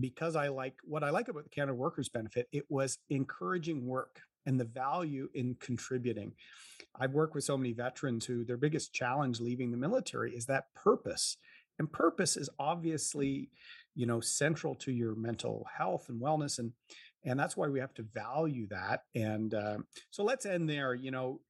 [0.00, 2.48] because I like what I like about the Canada Workers Benefit.
[2.52, 6.32] It was encouraging work and the value in contributing.
[6.98, 10.72] I've worked with so many veterans who their biggest challenge leaving the military is that
[10.74, 11.36] purpose.
[11.78, 13.50] And purpose is obviously,
[13.94, 16.58] you know, central to your mental health and wellness.
[16.58, 16.72] And
[17.24, 19.02] and that's why we have to value that.
[19.14, 19.78] And uh,
[20.10, 20.94] so let's end there.
[20.94, 21.40] You know,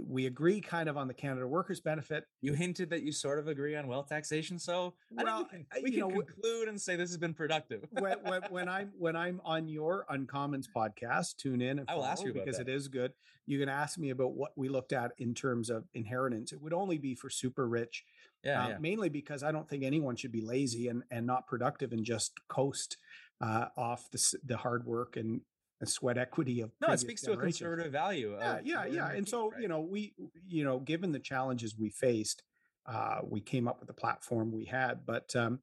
[0.00, 2.24] we agree kind of on the Canada Workers Benefit.
[2.40, 5.90] You hinted that you sort of agree on wealth taxation, so well, we can, we
[5.90, 7.84] can know, conclude and say this has been productive.
[7.90, 12.04] when, when, when, I'm when I'm on your Uncommons podcast, tune in and I will
[12.04, 12.68] ask you because that.
[12.68, 13.12] it is good.
[13.46, 16.52] You can ask me about what we looked at in terms of inheritance.
[16.52, 18.04] It would only be for super rich,
[18.42, 18.78] yeah, uh, yeah.
[18.78, 22.32] mainly because I don't think anyone should be lazy and and not productive and just
[22.48, 22.96] coast
[23.40, 25.40] uh, off the the hard work and
[25.84, 29.50] sweat equity of no it speaks to a conservative value yeah yeah yeah and so
[29.50, 29.60] right?
[29.60, 30.14] you know we
[30.48, 32.42] you know given the challenges we faced
[32.86, 35.58] uh, we came up with the platform we had but um,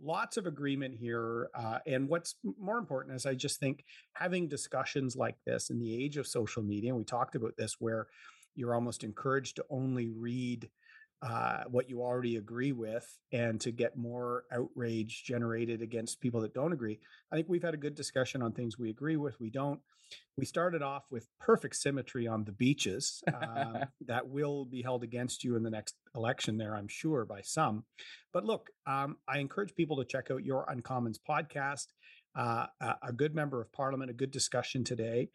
[0.00, 5.16] lots of agreement here uh, and what's more important is i just think having discussions
[5.16, 8.06] like this in the age of social media and we talked about this where
[8.54, 10.68] you're almost encouraged to only read
[11.20, 16.54] uh, what you already agree with and to get more outrage generated against people that
[16.54, 17.00] don't agree.
[17.32, 19.80] I think we've had a good discussion on things we agree with, we don't.
[20.36, 25.44] We started off with perfect symmetry on the beaches uh, that will be held against
[25.44, 27.84] you in the next election, there, I'm sure, by some.
[28.32, 31.86] But look, um, I encourage people to check out your Uncommons podcast.
[32.34, 32.66] Uh,
[33.02, 35.28] a good member of parliament, a good discussion today.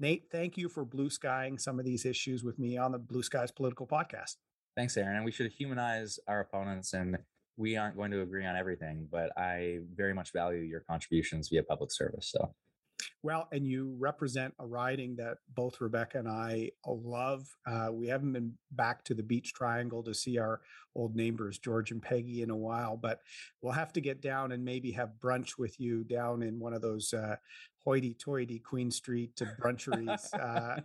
[0.00, 3.22] Nate, thank you for blue skying some of these issues with me on the Blue
[3.22, 4.36] Skies Political Podcast.
[4.76, 5.16] Thanks, Erin.
[5.16, 7.18] And we should humanize our opponents and
[7.56, 11.62] we aren't going to agree on everything, but I very much value your contributions via
[11.62, 12.30] public service.
[12.30, 12.54] So
[13.22, 17.46] well, and you represent a riding that both Rebecca and I love.
[17.66, 20.60] Uh, we haven't been back to the Beach Triangle to see our
[20.94, 23.20] old neighbors, George and Peggy, in a while, but
[23.62, 26.82] we'll have to get down and maybe have brunch with you down in one of
[26.82, 27.36] those uh,
[27.84, 30.32] hoity toity Queen Street bruncheries.
[30.34, 30.80] uh,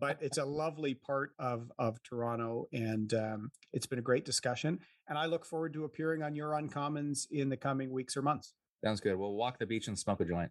[0.00, 4.78] but it's a lovely part of, of Toronto, and um, it's been a great discussion.
[5.08, 8.54] And I look forward to appearing on your Uncommons in the coming weeks or months.
[8.84, 9.16] Sounds good.
[9.16, 10.50] We'll walk the beach and smoke a joint.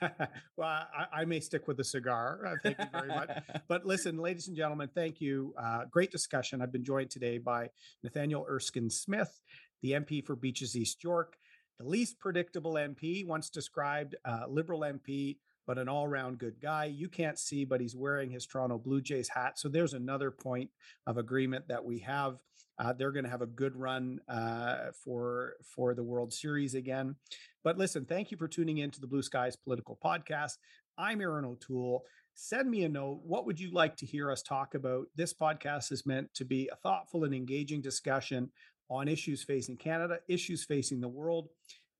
[0.56, 2.40] well, I, I, may stick with the cigar.
[2.46, 3.30] Uh, thank you very much.
[3.68, 5.54] but listen, ladies and gentlemen, thank you.
[5.58, 6.60] Uh, great discussion.
[6.60, 7.70] I've been joined today by
[8.02, 9.40] Nathaniel Erskine Smith,
[9.82, 11.36] the MP for Beaches East York,
[11.78, 16.84] the least predictable MP, once described uh, Liberal MP, but an all round good guy.
[16.84, 19.58] You can't see, but he's wearing his Toronto Blue Jays hat.
[19.58, 20.70] So there's another point
[21.06, 22.36] of agreement that we have.
[22.78, 27.16] Uh, they're going to have a good run uh, for for the World Series again.
[27.64, 30.58] But listen, thank you for tuning in to the Blue Skies Political Podcast.
[30.98, 32.04] I'm Erin O'Toole.
[32.34, 33.20] Send me a note.
[33.24, 35.06] What would you like to hear us talk about?
[35.16, 38.50] This podcast is meant to be a thoughtful and engaging discussion
[38.90, 41.48] on issues facing Canada, issues facing the world,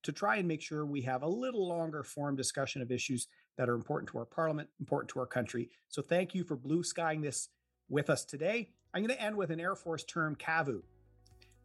[0.03, 3.69] to try and make sure we have a little longer form discussion of issues that
[3.69, 5.71] are important to our parliament, important to our country.
[5.89, 7.49] So thank you for blue skying this
[7.89, 8.71] with us today.
[8.97, 10.81] I'm going to end with an Air Force term, CAVU,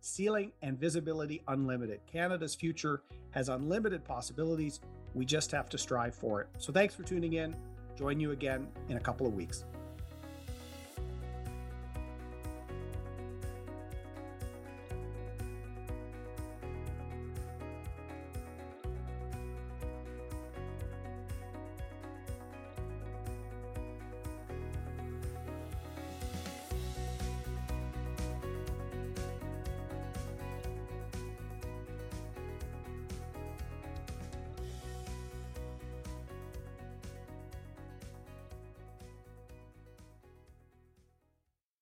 [0.01, 2.01] ceiling and visibility unlimited.
[2.05, 4.81] Canada's future has unlimited possibilities.
[5.13, 6.49] We just have to strive for it.
[6.57, 7.55] So thanks for tuning in.
[7.97, 9.63] Join you again in a couple of weeks.